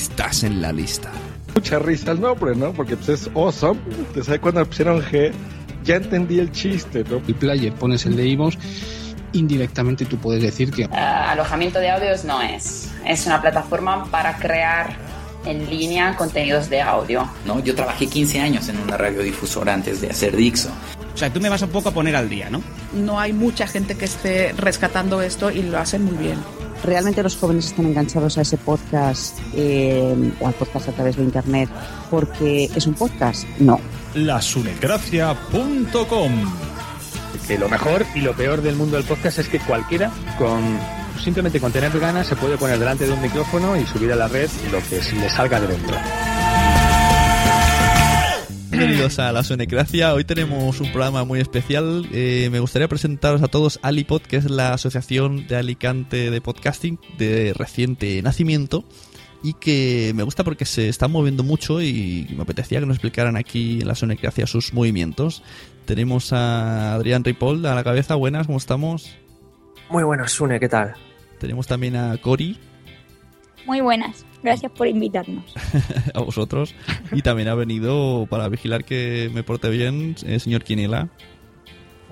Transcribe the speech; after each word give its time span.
estás 0.00 0.44
en 0.44 0.62
la 0.62 0.72
lista. 0.72 1.10
Mucha 1.54 1.78
risa 1.78 2.12
el 2.12 2.20
nombre, 2.20 2.54
¿no? 2.56 2.72
Porque 2.72 2.96
pues, 2.96 3.08
es 3.08 3.30
awesome. 3.34 3.78
Te 4.14 4.24
sabes 4.24 4.40
cuando 4.40 4.64
pusieron 4.64 5.02
G, 5.02 5.32
ya 5.84 5.96
entendí 5.96 6.38
el 6.38 6.50
chiste, 6.52 7.04
¿no? 7.08 7.20
El 7.26 7.34
player 7.34 7.72
pones 7.74 8.06
el 8.06 8.16
de 8.16 8.26
Ivos, 8.26 8.58
indirectamente 9.32 10.06
tú 10.06 10.16
puedes 10.16 10.42
decir 10.42 10.70
que 10.70 10.82
Eh, 10.82 10.88
alojamiento 10.96 11.78
de 11.78 11.90
audios 11.90 12.24
no 12.24 12.40
es. 12.40 12.90
Es 13.04 13.26
una 13.26 13.40
plataforma 13.42 14.06
para 14.06 14.36
crear 14.36 14.96
en 15.44 15.68
línea 15.68 16.16
contenidos 16.16 16.70
de 16.70 16.80
audio. 16.80 17.28
¿no? 17.44 17.62
Yo 17.62 17.74
trabajé 17.74 18.06
15 18.06 18.40
años 18.40 18.68
en 18.68 18.78
una 18.78 18.96
radiodifusora 18.96 19.74
antes 19.74 20.00
de 20.00 20.10
hacer 20.10 20.36
Dixo. 20.36 20.70
O 21.14 21.16
sea, 21.16 21.30
tú 21.30 21.40
me 21.40 21.48
vas 21.48 21.60
un 21.62 21.70
poco 21.70 21.90
a 21.90 21.92
poner 21.92 22.16
al 22.16 22.28
día, 22.28 22.48
¿no? 22.48 22.62
No 22.94 23.20
hay 23.20 23.32
mucha 23.32 23.66
gente 23.66 23.96
que 23.96 24.06
esté 24.06 24.52
rescatando 24.56 25.20
esto 25.20 25.50
y 25.50 25.62
lo 25.62 25.78
hacen 25.78 26.04
muy 26.04 26.16
bien. 26.16 26.38
¿Realmente 26.82 27.22
los 27.22 27.36
jóvenes 27.36 27.66
están 27.66 27.84
enganchados 27.86 28.38
a 28.38 28.42
ese 28.42 28.56
podcast 28.56 29.38
eh, 29.54 30.32
o 30.40 30.46
al 30.46 30.54
podcast 30.54 30.88
a 30.88 30.92
través 30.92 31.16
de 31.16 31.24
Internet 31.24 31.68
porque 32.10 32.70
es 32.74 32.86
un 32.86 32.94
podcast? 32.94 33.46
No. 33.58 33.78
lasunecracia.com 34.14 36.32
Que 37.46 37.58
lo 37.58 37.68
mejor 37.68 38.06
y 38.14 38.20
lo 38.20 38.34
peor 38.34 38.62
del 38.62 38.76
mundo 38.76 38.96
del 38.96 39.04
podcast 39.04 39.40
es 39.40 39.48
que 39.48 39.60
cualquiera 39.60 40.10
con 40.38 40.78
simplemente 41.22 41.60
con 41.60 41.70
tener 41.70 42.00
ganas 42.00 42.26
se 42.26 42.34
puede 42.36 42.56
poner 42.56 42.78
delante 42.78 43.06
de 43.06 43.12
un 43.12 43.20
micrófono 43.20 43.76
y 43.76 43.84
subir 43.86 44.10
a 44.12 44.16
la 44.16 44.28
red 44.28 44.48
lo 44.72 44.78
que 44.88 45.02
se 45.02 45.14
le 45.16 45.28
salga 45.28 45.60
de 45.60 45.66
dentro. 45.66 45.94
Bienvenidos 48.80 49.18
a 49.18 49.30
la 49.30 49.44
Sonecracia. 49.44 50.14
Hoy 50.14 50.24
tenemos 50.24 50.80
un 50.80 50.90
programa 50.90 51.22
muy 51.24 51.38
especial. 51.38 52.08
Eh, 52.12 52.48
me 52.50 52.60
gustaría 52.60 52.88
presentaros 52.88 53.42
a 53.42 53.48
todos 53.48 53.78
Alipod, 53.82 54.22
que 54.22 54.36
es 54.36 54.50
la 54.50 54.72
asociación 54.72 55.46
de 55.46 55.56
Alicante 55.56 56.30
de 56.30 56.40
podcasting 56.40 56.98
de 57.18 57.52
reciente 57.54 58.22
nacimiento 58.22 58.84
y 59.42 59.52
que 59.52 60.12
me 60.14 60.22
gusta 60.22 60.44
porque 60.44 60.64
se 60.64 60.88
está 60.88 61.08
moviendo 61.08 61.42
mucho 61.42 61.82
y 61.82 62.26
me 62.34 62.44
apetecía 62.44 62.80
que 62.80 62.86
nos 62.86 62.96
explicaran 62.96 63.36
aquí 63.36 63.82
en 63.82 63.86
la 63.86 63.94
Sonecracia 63.94 64.46
sus 64.46 64.72
movimientos. 64.72 65.42
Tenemos 65.84 66.32
a 66.32 66.94
Adrián 66.94 67.22
Ripoll 67.22 67.66
a 67.66 67.74
la 67.74 67.84
cabeza. 67.84 68.14
Buenas, 68.14 68.46
¿cómo 68.46 68.56
estamos? 68.56 69.14
Muy 69.90 70.04
buenas, 70.04 70.32
Sune, 70.32 70.58
¿qué 70.58 70.70
tal? 70.70 70.94
Tenemos 71.38 71.66
también 71.66 71.96
a 71.96 72.16
Cori, 72.16 72.58
Muy 73.66 73.80
buenas, 73.80 74.24
gracias 74.42 74.72
por 74.72 74.86
invitarnos. 74.86 75.44
a 76.14 76.20
vosotros. 76.20 76.74
Y 77.12 77.22
también 77.22 77.48
ha 77.48 77.54
venido 77.54 78.26
para 78.28 78.48
vigilar 78.48 78.84
que 78.84 79.30
me 79.32 79.42
porte 79.42 79.68
bien 79.70 80.16
el 80.24 80.40
señor 80.40 80.64
Quiniela. 80.64 81.08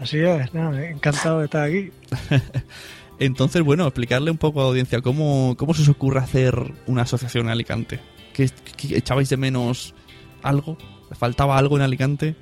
Así 0.01 0.19
es, 0.19 0.55
no, 0.55 0.77
encantado 0.77 1.41
de 1.41 1.47
estar 1.47 1.65
aquí. 1.65 1.91
Entonces, 3.19 3.63
bueno, 3.63 3.85
explicarle 3.85 4.31
un 4.31 4.39
poco 4.39 4.61
a 4.61 4.63
la 4.65 4.69
audiencia 4.69 5.01
cómo, 5.01 5.57
cómo 5.59 5.75
se 5.75 5.83
os 5.83 5.89
ocurre 5.89 6.21
hacer 6.21 6.75
una 6.87 7.03
asociación 7.03 7.47
en 7.47 7.53
Alicante. 7.53 8.01
¿Que, 8.33 8.49
que 8.77 8.97
echabais 8.97 9.29
de 9.29 9.37
menos 9.37 9.95
algo? 10.43 10.79
¿Faltaba 11.13 11.59
algo 11.59 11.77
en 11.77 11.83
Alicante? 11.83 12.37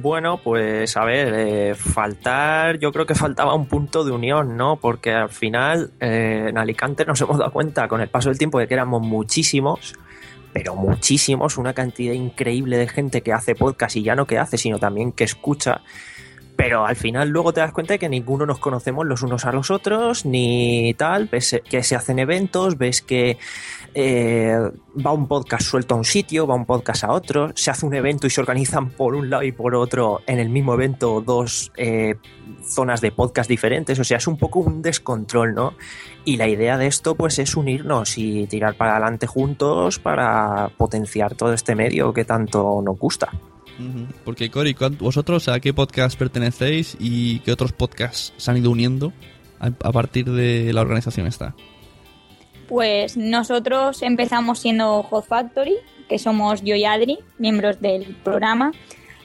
Bueno, 0.00 0.40
pues 0.40 0.96
a 0.96 1.04
ver, 1.04 1.34
eh, 1.36 1.74
faltar, 1.74 2.78
yo 2.78 2.92
creo 2.92 3.04
que 3.04 3.16
faltaba 3.16 3.52
un 3.54 3.66
punto 3.66 4.04
de 4.04 4.12
unión, 4.12 4.56
¿no? 4.56 4.76
Porque 4.76 5.10
al 5.10 5.28
final 5.28 5.90
eh, 5.98 6.46
en 6.50 6.56
Alicante 6.56 7.04
nos 7.04 7.20
hemos 7.20 7.36
dado 7.36 7.50
cuenta 7.50 7.88
con 7.88 8.00
el 8.00 8.08
paso 8.08 8.28
del 8.28 8.38
tiempo 8.38 8.60
de 8.60 8.68
que 8.68 8.74
éramos 8.74 9.02
muchísimos, 9.02 9.94
pero 10.52 10.76
muchísimos, 10.76 11.58
una 11.58 11.74
cantidad 11.74 12.12
increíble 12.14 12.76
de 12.76 12.86
gente 12.86 13.22
que 13.22 13.32
hace 13.32 13.56
podcast 13.56 13.96
y 13.96 14.04
ya 14.04 14.14
no 14.14 14.24
que 14.24 14.38
hace, 14.38 14.56
sino 14.56 14.78
también 14.78 15.10
que 15.10 15.24
escucha. 15.24 15.80
Pero 16.58 16.84
al 16.84 16.96
final 16.96 17.28
luego 17.28 17.52
te 17.52 17.60
das 17.60 17.70
cuenta 17.70 17.92
de 17.92 18.00
que 18.00 18.08
ninguno 18.08 18.44
nos 18.44 18.58
conocemos 18.58 19.06
los 19.06 19.22
unos 19.22 19.44
a 19.44 19.52
los 19.52 19.70
otros, 19.70 20.26
ni 20.26 20.92
tal, 20.94 21.26
ves 21.26 21.62
que 21.70 21.84
se 21.84 21.94
hacen 21.94 22.18
eventos, 22.18 22.76
ves 22.76 23.00
que 23.00 23.38
eh, 23.94 24.58
va 25.06 25.12
un 25.12 25.28
podcast 25.28 25.62
suelto 25.62 25.94
a 25.94 25.98
un 25.98 26.04
sitio, 26.04 26.48
va 26.48 26.56
un 26.56 26.66
podcast 26.66 27.04
a 27.04 27.12
otro, 27.12 27.52
se 27.54 27.70
hace 27.70 27.86
un 27.86 27.94
evento 27.94 28.26
y 28.26 28.30
se 28.30 28.40
organizan 28.40 28.90
por 28.90 29.14
un 29.14 29.30
lado 29.30 29.44
y 29.44 29.52
por 29.52 29.76
otro 29.76 30.20
en 30.26 30.40
el 30.40 30.48
mismo 30.48 30.74
evento 30.74 31.20
dos 31.20 31.70
eh, 31.76 32.16
zonas 32.64 33.00
de 33.00 33.12
podcast 33.12 33.48
diferentes, 33.48 33.96
o 34.00 34.02
sea, 34.02 34.16
es 34.16 34.26
un 34.26 34.36
poco 34.36 34.58
un 34.58 34.82
descontrol, 34.82 35.54
¿no? 35.54 35.74
Y 36.24 36.38
la 36.38 36.48
idea 36.48 36.76
de 36.76 36.88
esto 36.88 37.14
pues 37.14 37.38
es 37.38 37.54
unirnos 37.54 38.18
y 38.18 38.48
tirar 38.48 38.74
para 38.74 38.96
adelante 38.96 39.28
juntos 39.28 40.00
para 40.00 40.72
potenciar 40.76 41.36
todo 41.36 41.52
este 41.52 41.76
medio 41.76 42.12
que 42.12 42.24
tanto 42.24 42.82
nos 42.84 42.98
gusta. 42.98 43.30
Porque, 44.24 44.50
Cori, 44.50 44.74
¿cuán- 44.74 44.98
¿vosotros 44.98 45.48
a 45.48 45.60
qué 45.60 45.72
podcast 45.72 46.18
pertenecéis 46.18 46.96
y 46.98 47.38
qué 47.40 47.52
otros 47.52 47.72
podcasts 47.72 48.32
se 48.36 48.50
han 48.50 48.56
ido 48.56 48.70
uniendo 48.70 49.12
a, 49.60 49.66
a 49.66 49.92
partir 49.92 50.30
de 50.30 50.72
la 50.72 50.80
organización 50.80 51.26
esta? 51.26 51.54
Pues 52.68 53.16
nosotros 53.16 54.02
empezamos 54.02 54.58
siendo 54.58 55.02
Hot 55.04 55.26
Factory, 55.26 55.76
que 56.08 56.18
somos 56.18 56.62
yo 56.62 56.74
y 56.74 56.84
Adri, 56.84 57.18
miembros 57.38 57.80
del 57.80 58.16
programa. 58.16 58.72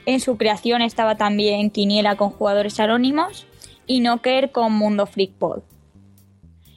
En 0.05 0.19
su 0.19 0.37
creación 0.37 0.81
estaba 0.81 1.15
también 1.15 1.69
Quiniela 1.69 2.15
con 2.15 2.29
jugadores 2.29 2.79
anónimos 2.79 3.47
y 3.87 3.99
Noker 4.01 4.51
con 4.51 4.71
Mundo 4.73 5.05
Freak 5.07 5.31
Pod. 5.31 5.61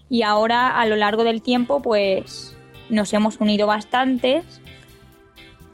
Y 0.08 0.23
ahora, 0.23 0.81
a 0.81 0.87
lo 0.87 0.96
largo 0.96 1.25
del 1.25 1.43
tiempo, 1.43 1.82
pues 1.82 2.56
nos 2.88 3.12
hemos 3.12 3.38
unido 3.40 3.67
bastantes. 3.67 4.44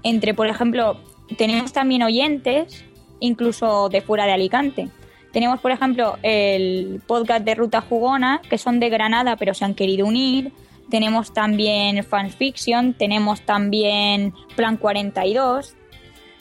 Entre, 0.03 0.35
por 0.35 0.47
ejemplo, 0.49 0.99
tenemos 1.33 1.73
también 1.73 2.03
oyentes, 2.03 2.85
incluso 3.21 3.89
de 3.89 4.01
fuera 4.01 4.27
de 4.27 4.33
Alicante. 4.33 4.89
Tenemos, 5.33 5.61
por 5.61 5.71
ejemplo, 5.71 6.19
el 6.23 7.01
podcast 7.07 7.45
de 7.45 7.55
Ruta 7.55 7.81
Jugona, 7.81 8.43
que 8.49 8.59
son 8.59 8.81
de 8.81 8.91
Granada, 8.91 9.37
pero 9.37 9.55
se 9.55 9.65
han 9.65 9.75
querido 9.75 10.07
unir. 10.07 10.53
Tenemos 10.91 11.33
también 11.33 12.05
Fanfiction, 12.05 12.93
tenemos 12.93 13.41
también 13.43 14.35
Plan 14.57 14.77
42, 14.77 15.75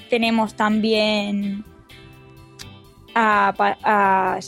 tenemos 0.10 0.56
también 0.56 1.64
a, 3.16 4.40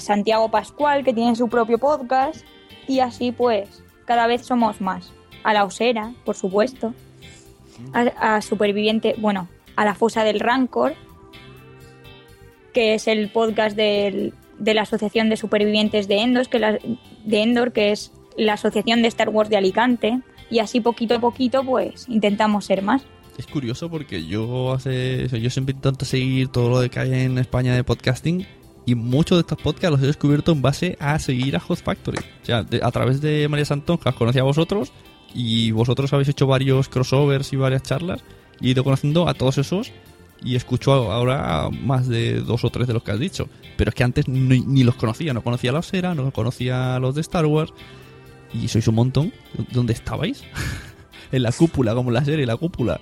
Santiago 0.00 0.50
Pascual, 0.50 1.04
que 1.04 1.12
tiene 1.12 1.36
su 1.36 1.48
propio 1.48 1.76
podcast, 1.76 2.42
y 2.88 3.00
así 3.00 3.32
pues 3.32 3.82
cada 4.06 4.26
vez 4.26 4.46
somos 4.46 4.80
más. 4.80 5.12
A 5.42 5.52
la 5.52 5.64
Osera, 5.64 6.14
por 6.24 6.36
supuesto, 6.36 6.94
a, 7.92 8.36
a 8.36 8.42
Superviviente, 8.42 9.14
bueno, 9.18 9.48
a 9.80 9.84
la 9.86 9.94
Fosa 9.94 10.24
del 10.24 10.40
Rancor, 10.40 10.94
que 12.74 12.92
es 12.92 13.08
el 13.08 13.30
podcast 13.30 13.74
de 13.74 14.34
la 14.58 14.82
Asociación 14.82 15.30
de 15.30 15.38
Supervivientes 15.38 16.06
de, 16.06 16.18
Endos, 16.18 16.48
que 16.48 16.58
de 17.24 17.42
Endor, 17.42 17.72
que 17.72 17.90
es 17.90 18.12
la 18.36 18.52
Asociación 18.52 19.00
de 19.00 19.08
Star 19.08 19.30
Wars 19.30 19.48
de 19.48 19.56
Alicante, 19.56 20.20
y 20.50 20.58
así 20.58 20.80
poquito 20.80 21.14
a 21.14 21.18
poquito 21.18 21.64
pues 21.64 22.06
intentamos 22.10 22.66
ser 22.66 22.82
más. 22.82 23.04
Es 23.38 23.46
curioso 23.46 23.88
porque 23.88 24.26
yo 24.26 24.74
hace, 24.74 25.26
yo 25.40 25.48
siempre 25.48 25.74
intento 25.74 26.04
seguir 26.04 26.48
todo 26.48 26.82
lo 26.82 26.90
que 26.90 27.00
hay 27.00 27.14
en 27.14 27.38
España 27.38 27.74
de 27.74 27.82
podcasting 27.82 28.46
y 28.84 28.94
muchos 28.94 29.38
de 29.38 29.40
estos 29.40 29.62
podcasts 29.62 29.92
los 29.92 30.02
he 30.02 30.08
descubierto 30.08 30.52
en 30.52 30.60
base 30.60 30.98
a 31.00 31.18
seguir 31.18 31.56
a 31.56 31.62
Host 31.66 31.86
Factory. 31.86 32.18
O 32.18 32.44
sea, 32.44 32.66
a 32.82 32.90
través 32.90 33.22
de 33.22 33.48
María 33.48 33.64
os 33.66 34.14
conocí 34.14 34.38
a 34.38 34.42
vosotros 34.42 34.92
y 35.34 35.70
vosotros 35.70 36.12
habéis 36.12 36.28
hecho 36.28 36.46
varios 36.46 36.90
crossovers 36.90 37.50
y 37.54 37.56
varias 37.56 37.82
charlas 37.82 38.22
y 38.60 38.68
he 38.68 38.70
ido 38.70 38.84
conociendo 38.84 39.28
a 39.28 39.34
todos 39.34 39.58
esos 39.58 39.92
y 40.42 40.56
escucho 40.56 40.92
ahora 40.92 41.68
más 41.70 42.08
de 42.08 42.40
dos 42.40 42.64
o 42.64 42.70
tres 42.70 42.86
de 42.86 42.94
los 42.94 43.02
que 43.02 43.12
has 43.12 43.20
dicho. 43.20 43.48
Pero 43.76 43.90
es 43.90 43.94
que 43.94 44.04
antes 44.04 44.28
ni, 44.28 44.84
los 44.84 44.94
conocía, 44.94 45.32
no 45.32 45.42
conocía 45.42 45.70
a 45.70 45.72
la 45.74 45.78
Osera, 45.80 46.14
no 46.14 46.30
conocía 46.30 46.96
a 46.96 46.98
los 46.98 47.14
de 47.14 47.20
Star 47.20 47.46
Wars 47.46 47.72
y 48.52 48.68
sois 48.68 48.86
un 48.88 48.94
montón. 48.94 49.32
¿Dónde 49.72 49.92
estabais? 49.92 50.44
en 51.32 51.42
la 51.42 51.52
cúpula, 51.52 51.94
como 51.94 52.10
la 52.10 52.24
serie, 52.24 52.46
la 52.46 52.56
cúpula. 52.56 53.00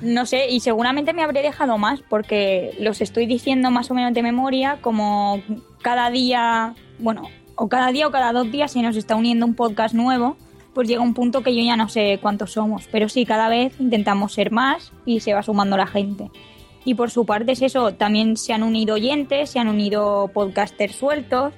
No 0.00 0.24
sé, 0.24 0.48
y 0.48 0.60
seguramente 0.60 1.12
me 1.12 1.22
habré 1.22 1.42
dejado 1.42 1.76
más 1.76 2.00
porque 2.08 2.74
los 2.80 3.00
estoy 3.00 3.26
diciendo 3.26 3.70
más 3.70 3.90
o 3.90 3.94
menos 3.94 4.14
de 4.14 4.22
memoria, 4.22 4.78
como 4.80 5.42
cada 5.82 6.10
día, 6.10 6.74
bueno, 6.98 7.28
o 7.54 7.68
cada 7.68 7.92
día 7.92 8.06
o 8.06 8.10
cada 8.10 8.32
dos 8.32 8.50
días 8.50 8.72
se 8.72 8.80
nos 8.80 8.96
está 8.96 9.16
uniendo 9.16 9.44
un 9.44 9.54
podcast 9.54 9.94
nuevo, 9.94 10.38
pues 10.74 10.88
llega 10.88 11.00
un 11.00 11.14
punto 11.14 11.42
que 11.42 11.54
yo 11.54 11.62
ya 11.62 11.76
no 11.76 11.88
sé 11.88 12.18
cuántos 12.20 12.52
somos, 12.52 12.88
pero 12.90 13.08
sí, 13.08 13.24
cada 13.24 13.48
vez 13.48 13.78
intentamos 13.80 14.32
ser 14.32 14.50
más 14.52 14.92
y 15.04 15.20
se 15.20 15.34
va 15.34 15.42
sumando 15.42 15.76
la 15.76 15.86
gente. 15.86 16.30
Y 16.84 16.94
por 16.94 17.10
su 17.10 17.26
parte 17.26 17.52
es 17.52 17.62
eso, 17.62 17.92
también 17.92 18.36
se 18.36 18.52
han 18.52 18.62
unido 18.62 18.94
oyentes, 18.94 19.50
se 19.50 19.58
han 19.58 19.68
unido 19.68 20.30
podcasters 20.32 20.94
sueltos, 20.94 21.52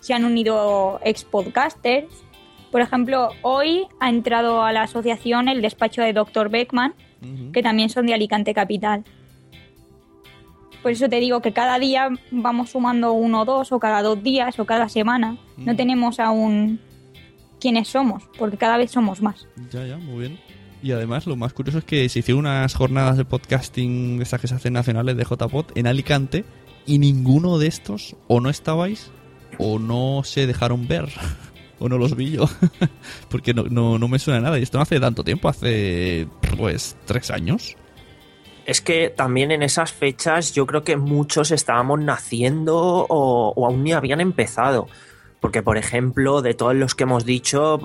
se 0.00 0.14
han 0.14 0.24
unido 0.24 1.00
ex 1.04 1.24
podcasters. 1.24 2.24
Por 2.70 2.80
ejemplo, 2.80 3.30
hoy 3.42 3.86
ha 3.98 4.08
entrado 4.08 4.62
a 4.62 4.72
la 4.72 4.82
asociación 4.82 5.48
el 5.48 5.60
despacho 5.60 6.02
de 6.02 6.12
Dr. 6.12 6.50
Beckman, 6.50 6.94
que 7.52 7.62
también 7.62 7.90
son 7.90 8.06
de 8.06 8.14
Alicante 8.14 8.54
Capital. 8.54 9.04
Por 10.82 10.92
eso 10.92 11.08
te 11.08 11.20
digo 11.20 11.42
que 11.42 11.52
cada 11.52 11.78
día 11.78 12.08
vamos 12.30 12.70
sumando 12.70 13.12
uno 13.12 13.42
o 13.42 13.44
dos, 13.44 13.72
o 13.72 13.80
cada 13.80 14.02
dos 14.02 14.22
días, 14.22 14.58
o 14.58 14.64
cada 14.64 14.88
semana. 14.88 15.36
No 15.58 15.76
tenemos 15.76 16.20
aún 16.20 16.80
quiénes 17.60 17.88
somos, 17.88 18.24
porque 18.38 18.56
cada 18.56 18.76
vez 18.76 18.90
somos 18.90 19.22
más. 19.22 19.46
Ya, 19.70 19.86
ya, 19.86 19.96
muy 19.96 20.20
bien. 20.20 20.40
Y 20.82 20.92
además, 20.92 21.26
lo 21.26 21.36
más 21.36 21.52
curioso 21.52 21.78
es 21.78 21.84
que 21.84 22.08
se 22.08 22.20
hicieron 22.20 22.40
unas 22.40 22.74
jornadas 22.74 23.16
de 23.16 23.24
podcasting 23.24 24.16
de 24.16 24.24
esas 24.24 24.40
que 24.40 24.48
se 24.48 24.54
hacen 24.54 24.72
nacionales 24.72 25.16
de 25.16 25.24
JPod 25.24 25.66
en 25.74 25.86
Alicante 25.86 26.44
y 26.86 26.98
ninguno 26.98 27.58
de 27.58 27.66
estos 27.66 28.16
o 28.28 28.40
no 28.40 28.48
estabais 28.48 29.10
o 29.58 29.78
no 29.78 30.22
se 30.24 30.46
dejaron 30.46 30.88
ver 30.88 31.08
o 31.78 31.88
no 31.88 31.98
los 31.98 32.16
vi 32.16 32.32
yo 32.32 32.48
porque 33.28 33.52
no, 33.52 33.64
no, 33.64 33.98
no 33.98 34.08
me 34.08 34.18
suena 34.18 34.40
nada 34.40 34.58
y 34.58 34.62
esto 34.62 34.78
no 34.78 34.82
hace 34.82 34.98
tanto 34.98 35.22
tiempo, 35.22 35.48
hace 35.48 36.26
pues 36.56 36.96
tres 37.04 37.30
años. 37.30 37.76
Es 38.64 38.80
que 38.80 39.10
también 39.10 39.50
en 39.50 39.62
esas 39.62 39.92
fechas 39.92 40.52
yo 40.52 40.66
creo 40.66 40.84
que 40.84 40.96
muchos 40.96 41.50
estábamos 41.50 42.00
naciendo 42.00 42.76
o, 42.78 43.52
o 43.54 43.66
aún 43.66 43.82
ni 43.84 43.92
habían 43.92 44.20
empezado. 44.20 44.88
Porque, 45.40 45.62
por 45.62 45.78
ejemplo, 45.78 46.42
de 46.42 46.52
todos 46.54 46.74
los 46.74 46.94
que 46.94 47.04
hemos 47.04 47.24
dicho, 47.24 47.80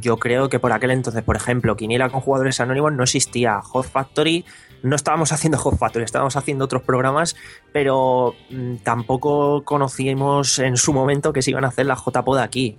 yo 0.00 0.16
creo 0.16 0.48
que 0.48 0.58
por 0.58 0.72
aquel 0.72 0.90
entonces, 0.90 1.22
por 1.22 1.36
ejemplo, 1.36 1.76
Quiniela 1.76 2.10
con 2.10 2.20
jugadores 2.20 2.60
anónimos 2.60 2.92
no 2.92 3.04
existía. 3.04 3.60
Hot 3.62 3.86
Factory, 3.86 4.44
no 4.82 4.96
estábamos 4.96 5.30
haciendo 5.30 5.56
Hot 5.58 5.78
Factory, 5.78 6.04
estábamos 6.04 6.34
haciendo 6.36 6.64
otros 6.64 6.82
programas, 6.82 7.36
pero 7.72 8.34
mm, 8.50 8.76
tampoco 8.82 9.62
conocíamos 9.64 10.58
en 10.58 10.76
su 10.76 10.92
momento 10.92 11.32
que 11.32 11.42
se 11.42 11.52
iban 11.52 11.64
a 11.64 11.68
hacer 11.68 11.86
la 11.86 11.94
JPod 11.94 12.38
aquí. 12.38 12.76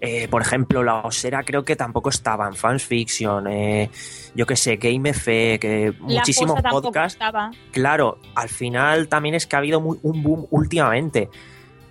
Eh, 0.00 0.28
por 0.28 0.42
ejemplo, 0.42 0.82
la 0.84 1.00
Osera 1.00 1.42
creo 1.44 1.64
que 1.64 1.74
tampoco 1.76 2.08
estaba 2.10 2.46
en 2.46 2.54
Fans 2.54 2.84
Fiction, 2.84 3.46
eh, 3.48 3.90
yo 4.34 4.46
que 4.46 4.54
sé, 4.56 4.76
Game 4.76 5.10
F, 5.10 5.58
que 5.60 5.92
muchísimos 6.00 6.56
la 6.56 6.62
tampoco 6.62 6.82
podcasts. 6.88 7.14
estaba. 7.14 7.50
Claro, 7.72 8.18
al 8.34 8.48
final 8.48 9.08
también 9.08 9.34
es 9.36 9.46
que 9.46 9.56
ha 9.56 9.60
habido 9.60 9.80
muy- 9.80 9.98
un 10.02 10.22
boom 10.22 10.46
últimamente 10.50 11.28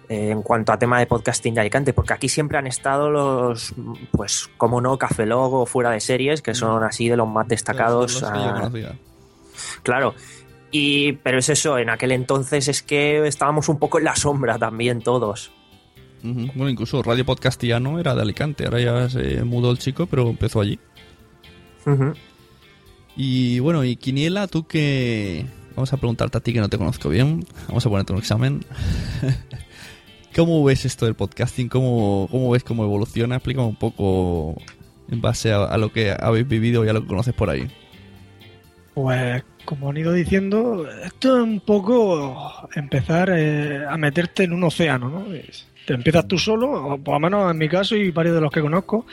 eh, 0.10 0.30
en 0.32 0.42
cuanto 0.42 0.72
a 0.72 0.80
tema 0.80 1.00
de 1.00 1.06
podcasting 1.06 1.54
de 1.54 1.62
Alicante, 1.62 1.92
porque 1.92 2.14
aquí 2.14 2.30
siempre 2.30 2.58
han 2.58 2.68
estado 2.68 3.10
los, 3.10 3.74
pues, 4.12 4.50
como 4.56 4.80
no, 4.80 4.98
Café 4.98 5.26
Logo, 5.26 5.66
fuera 5.66 5.92
de 5.92 6.00
series, 6.00 6.42
que 6.42 6.54
son 6.54 6.84
así 6.84 7.10
de 7.10 7.18
los 7.18 7.28
más 7.28 7.48
destacados. 7.48 8.22
Los 8.22 8.32
que 8.32 8.38
yo 8.40 8.88
ah, 8.90 8.96
claro. 9.84 10.16
Y, 10.72 11.14
pero 11.14 11.40
es 11.40 11.50
eso, 11.50 11.78
en 11.78 11.90
aquel 11.90 12.12
entonces 12.12 12.68
es 12.68 12.82
que 12.82 13.26
estábamos 13.28 13.68
un 13.70 13.80
poco 13.80 13.98
en 13.98 14.06
la 14.06 14.16
sombra 14.16 14.58
también 14.58 15.02
todos. 15.02 15.52
Bueno, 16.24 16.70
incluso 16.70 17.04
Radio 17.04 17.26
Podcastiano 17.26 18.00
era 18.00 18.16
de 18.16 18.22
Alicante, 18.22 18.66
ahora 18.66 18.80
ya 18.80 19.10
se 19.10 19.44
mudó 19.44 19.72
el 19.72 19.78
chico, 19.78 20.08
pero 20.08 20.30
empezó 20.30 20.62
allí. 20.62 20.80
Y 23.16 23.60
bueno, 23.60 23.84
y 23.84 23.96
Quiniela, 23.96 24.48
tú 24.48 24.68
que... 24.68 25.46
Vamos 25.76 25.94
a 25.94 25.98
preguntarte 25.98 26.38
a 26.38 26.42
ti 26.42 26.54
que 26.54 26.60
no 26.60 26.70
te 26.70 26.78
conozco 26.78 27.08
bien. 27.08 27.46
Vamos 27.68 27.86
a 27.86 27.90
ponerte 27.90 28.12
un 28.12 28.20
examen. 28.20 28.66
¿Cómo 30.38 30.64
ves 30.64 30.86
esto 30.86 31.08
del 31.08 31.16
podcasting? 31.16 31.68
¿Cómo, 31.68 32.28
cómo 32.30 32.52
ves 32.52 32.64
cómo 32.64 32.84
evoluciona? 32.84 33.38
Explícame 33.38 33.66
un 33.66 33.76
poco 33.76 34.56
en 35.10 35.20
base 35.20 35.52
a, 35.52 35.76
lo 35.78 35.92
que 35.92 36.16
habéis 36.16 36.48
vivido 36.48 36.86
y 36.86 36.90
a 36.90 36.94
lo 36.94 37.02
que 37.02 37.08
conoces 37.08 37.34
por 37.34 37.50
ahí. 37.50 37.68
Pues 38.94 39.44
como 39.66 39.90
han 39.90 39.98
ido 39.98 40.14
diciendo, 40.14 40.88
esto 41.04 41.38
es 41.38 41.44
un 41.44 41.60
poco 41.60 42.70
empezar 42.76 43.32
eh, 43.36 43.84
a 43.90 43.98
meterte 43.98 44.44
en 44.44 44.54
un 44.54 44.64
océano, 44.64 45.10
¿no? 45.10 45.26
Te 45.88 45.96
empiezas 45.96 46.28
tú 46.28 46.38
solo, 46.38 46.70
o 46.70 46.98
por 47.00 47.16
lo 47.16 47.20
menos 47.20 47.50
en 47.50 47.58
mi 47.58 47.68
caso 47.68 47.96
y 47.96 48.12
varios 48.12 48.36
de 48.36 48.42
los 48.42 48.52
que 48.52 48.62
conozco, 48.62 49.08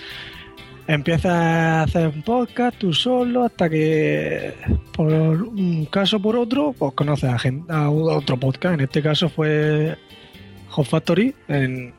empiezas 0.86 1.32
a 1.32 1.82
hacer 1.84 2.08
un 2.08 2.20
podcast 2.20 2.76
tú 2.76 2.92
solo 2.92 3.44
hasta 3.44 3.70
que 3.70 4.52
por 4.94 5.10
un 5.10 5.86
caso 5.86 6.20
por 6.20 6.36
otro, 6.36 6.74
pues 6.78 6.92
conoces 6.92 7.30
a, 7.30 7.38
gente, 7.38 7.72
a 7.72 7.88
otro 7.88 8.38
podcast. 8.38 8.74
En 8.74 8.80
este 8.82 9.00
caso 9.00 9.30
fue 9.30 9.96
Hot 10.74 10.86
Factory. 10.86 11.34
¿En, 11.48 11.94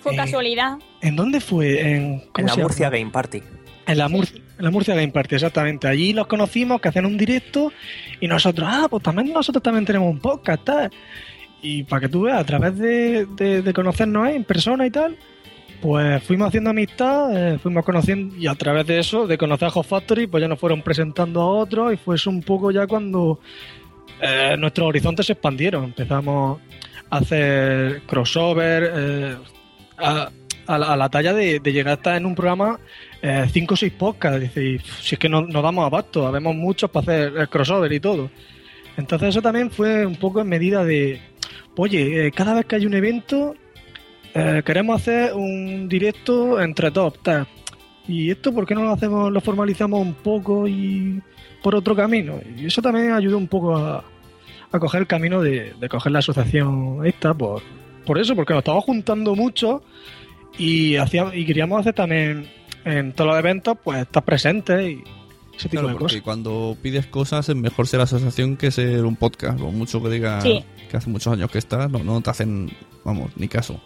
Fue 0.00 0.14
casualidad. 0.16 0.78
¿en 1.00 1.16
dónde 1.16 1.40
fue? 1.40 1.80
En, 1.80 1.88
En 1.96 2.20
¿cómo 2.32 2.48
la? 2.48 2.56
Murcia 2.56 2.90
Game 2.90 3.10
Party. 3.10 3.42
En 3.86 3.98
la, 3.98 4.08
Mur- 4.08 4.28
en 4.58 4.64
la 4.64 4.70
Murcia 4.70 4.94
Game 4.94 5.08
Party, 5.12 5.34
exactamente. 5.36 5.88
Allí 5.88 6.12
los 6.12 6.26
conocimos, 6.26 6.80
que 6.80 6.88
hacían 6.88 7.06
un 7.06 7.16
directo, 7.16 7.72
y 8.20 8.26
nosotros, 8.28 8.68
ah, 8.70 8.86
pues 8.90 9.02
también 9.02 9.32
nosotros 9.32 9.62
también 9.62 9.84
tenemos 9.86 10.10
un 10.10 10.20
podcast, 10.20 10.62
tal. 10.64 10.90
Y 11.62 11.84
para 11.84 12.00
que 12.02 12.08
tú 12.08 12.22
veas, 12.22 12.38
a 12.40 12.44
través 12.44 12.76
de, 12.78 13.26
de- 13.26 13.62
de 13.62 13.72
conocernos 13.72 14.26
ahí 14.26 14.36
en 14.36 14.44
persona 14.44 14.86
y 14.86 14.90
tal, 14.90 15.16
pues 15.80 16.22
fuimos 16.24 16.48
haciendo 16.48 16.70
amistad, 16.70 17.54
eh, 17.54 17.58
fuimos 17.58 17.84
conociendo, 17.84 18.36
y 18.36 18.46
a 18.46 18.54
través 18.56 18.86
de 18.86 18.98
eso, 18.98 19.26
de 19.26 19.38
conocer 19.38 19.68
a 19.68 19.70
Hot 19.70 19.86
Factory, 19.86 20.26
pues 20.26 20.40
ya 20.42 20.48
nos 20.48 20.58
fueron 20.58 20.82
presentando 20.82 21.40
a 21.40 21.46
otros, 21.46 21.92
y 21.94 21.96
fue 21.96 22.16
eso 22.16 22.28
un 22.30 22.42
poco 22.42 22.70
ya 22.70 22.86
cuando 22.86 23.40
eh, 24.20 24.56
nuestros 24.58 24.88
horizontes 24.88 25.26
se 25.26 25.32
expandieron. 25.32 25.84
Empezamos 25.84 26.60
a 27.10 27.16
hacer 27.18 28.02
crossover, 28.06 28.92
eh, 28.94 29.36
a, 29.98 30.30
a 30.68 30.96
la, 30.96 31.08
talla 31.08 31.32
de, 31.32 31.60
llegar 31.64 31.92
a 31.92 31.94
estar 31.94 32.16
en 32.16 32.26
un 32.26 32.34
programa 32.34 32.78
eh, 33.22 33.46
cinco 33.50 33.74
o 33.74 33.76
seis 33.76 33.92
podcasts. 33.92 34.52
Si 34.52 35.14
es 35.14 35.18
que 35.18 35.28
no, 35.28 35.40
nos 35.40 35.62
damos 35.62 35.84
abasto, 35.84 36.26
habemos 36.26 36.54
muchos 36.54 36.90
para 36.90 37.02
hacer 37.04 37.36
el 37.38 37.48
crossover 37.48 37.90
y 37.92 38.00
todo. 38.00 38.30
Entonces 38.98 39.30
eso 39.30 39.40
también 39.40 39.70
fue 39.70 40.04
un 40.04 40.16
poco 40.16 40.40
en 40.40 40.48
medida 40.48 40.84
de, 40.84 41.20
oye, 41.76 42.26
eh, 42.26 42.32
cada 42.32 42.54
vez 42.54 42.66
que 42.66 42.76
hay 42.76 42.84
un 42.84 42.94
evento, 42.94 43.54
eh, 44.34 44.62
queremos 44.64 45.00
hacer 45.00 45.32
un 45.34 45.88
directo 45.88 46.60
entre 46.60 46.90
top. 46.90 47.16
Y 48.06 48.30
esto, 48.30 48.52
¿por 48.52 48.66
qué 48.66 48.74
no 48.74 48.82
lo 48.82 48.92
hacemos, 48.92 49.32
lo 49.32 49.40
formalizamos 49.40 50.00
un 50.00 50.14
poco 50.14 50.68
y 50.68 51.22
por 51.62 51.74
otro 51.74 51.94
camino? 51.96 52.40
Y 52.56 52.66
eso 52.66 52.80
también 52.82 53.12
ayudó 53.12 53.38
un 53.38 53.48
poco 53.48 53.76
a, 53.76 54.04
a 54.70 54.78
coger 54.78 55.00
el 55.02 55.06
camino 55.06 55.40
de, 55.42 55.74
de 55.80 55.88
coger 55.88 56.12
la 56.12 56.18
asociación 56.20 57.00
esta, 57.04 57.34
por, 57.34 57.62
por 58.06 58.18
eso, 58.18 58.34
porque 58.34 58.52
nos 58.54 58.60
estábamos 58.60 58.84
juntando 58.84 59.34
mucho 59.34 59.82
y, 60.58 60.96
hacíamos, 60.96 61.34
y 61.34 61.44
queríamos 61.44 61.80
hacer 61.80 61.94
también 61.94 62.48
en 62.84 63.12
todos 63.12 63.28
los 63.30 63.38
eventos, 63.38 63.76
pues 63.82 64.00
estar 64.02 64.24
presentes 64.24 64.88
y 64.90 65.02
ese 65.56 65.68
tipo 65.68 65.82
Claro, 65.82 65.88
de 65.88 65.92
porque 65.94 66.04
cosas. 66.14 66.22
cuando 66.22 66.76
pides 66.80 67.06
cosas 67.06 67.48
es 67.48 67.56
mejor 67.56 67.86
ser 67.86 68.00
asociación 68.00 68.56
que 68.56 68.70
ser 68.70 69.04
un 69.04 69.16
podcast. 69.16 69.58
Por 69.58 69.72
mucho 69.72 70.00
que 70.02 70.08
diga 70.08 70.40
Sí. 70.40 70.64
que 70.90 70.96
hace 70.96 71.10
muchos 71.10 71.32
años 71.32 71.50
que 71.50 71.58
estás, 71.58 71.90
no, 71.90 71.98
no 72.04 72.20
te 72.20 72.30
hacen, 72.30 72.70
vamos, 73.04 73.30
ni 73.36 73.48
caso. 73.48 73.80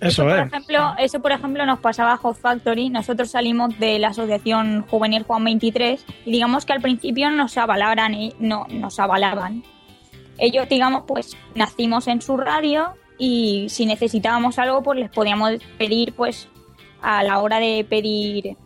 Eso 0.00 0.24
Por 0.24 0.38
ejemplo, 0.38 0.94
eso 0.98 1.20
por 1.20 1.32
ejemplo 1.32 1.64
nos 1.64 1.78
pasaba 1.78 2.12
a 2.12 2.16
Hot 2.18 2.36
Factory. 2.36 2.90
Nosotros 2.90 3.30
salimos 3.30 3.78
de 3.78 3.98
la 3.98 4.08
asociación 4.08 4.84
juvenil 4.88 5.22
Juan 5.22 5.44
23 5.44 6.04
y 6.26 6.30
digamos 6.30 6.66
que 6.66 6.72
al 6.74 6.82
principio 6.82 7.30
nos 7.30 7.56
avalaban 7.56 8.14
y 8.14 8.34
no 8.38 8.66
nos 8.68 8.98
avalaban. 9.00 9.62
Ellos 10.38 10.68
digamos 10.68 11.04
pues 11.06 11.36
nacimos 11.54 12.08
en 12.08 12.20
su 12.20 12.36
radio 12.36 12.94
y 13.18 13.68
si 13.70 13.86
necesitábamos 13.86 14.58
algo 14.58 14.82
pues 14.82 14.98
les 14.98 15.10
podíamos 15.10 15.52
pedir 15.78 16.12
pues 16.12 16.48
a 17.00 17.22
la 17.22 17.38
hora 17.38 17.58
de 17.58 17.86
pedir 17.88 18.56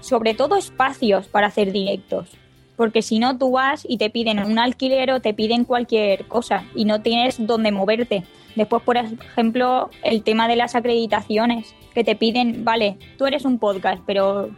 sobre 0.00 0.34
todo 0.34 0.56
espacios 0.56 1.26
para 1.26 1.48
hacer 1.48 1.72
directos. 1.72 2.30
Porque 2.76 3.02
si 3.02 3.18
no, 3.18 3.38
tú 3.38 3.52
vas 3.52 3.86
y 3.88 3.96
te 3.96 4.10
piden 4.10 4.38
un 4.38 4.58
alquiler 4.58 5.10
o 5.10 5.20
te 5.20 5.34
piden 5.34 5.64
cualquier 5.64 6.26
cosa 6.26 6.64
y 6.74 6.84
no 6.84 7.00
tienes 7.00 7.44
dónde 7.44 7.72
moverte. 7.72 8.22
Después, 8.56 8.82
por 8.82 8.96
ejemplo, 8.96 9.90
el 10.02 10.22
tema 10.22 10.48
de 10.48 10.56
las 10.56 10.74
acreditaciones, 10.74 11.74
que 11.94 12.04
te 12.04 12.16
piden, 12.16 12.64
vale, 12.64 12.98
tú 13.18 13.26
eres 13.26 13.44
un 13.44 13.58
podcast, 13.58 14.02
pero 14.06 14.50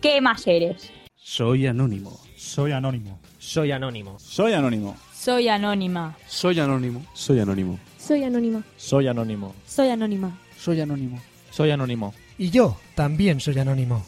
¿qué 0.00 0.20
más 0.20 0.46
eres? 0.46 0.90
Soy 1.16 1.66
anónimo. 1.66 2.18
Soy 2.36 2.72
anónimo. 2.72 3.18
Soy 3.38 3.70
anónimo. 3.72 4.16
Soy 4.18 4.52
anónimo. 4.54 4.96
Soy 5.12 5.48
anónima. 5.48 6.16
Soy 6.26 6.58
anónimo. 6.58 7.04
Soy 7.12 7.40
anónimo. 7.40 7.78
Soy 7.98 8.22
anónima. 8.24 8.62
Soy 8.76 9.06
anónimo. 9.08 9.54
Soy 9.66 9.90
anónima. 9.90 10.38
Soy 10.56 10.80
anónimo. 10.80 11.20
Soy 11.50 11.70
anónimo. 11.70 12.14
Y 12.38 12.50
yo 12.50 12.76
también 12.94 13.40
soy 13.40 13.58
anónimo. 13.58 14.04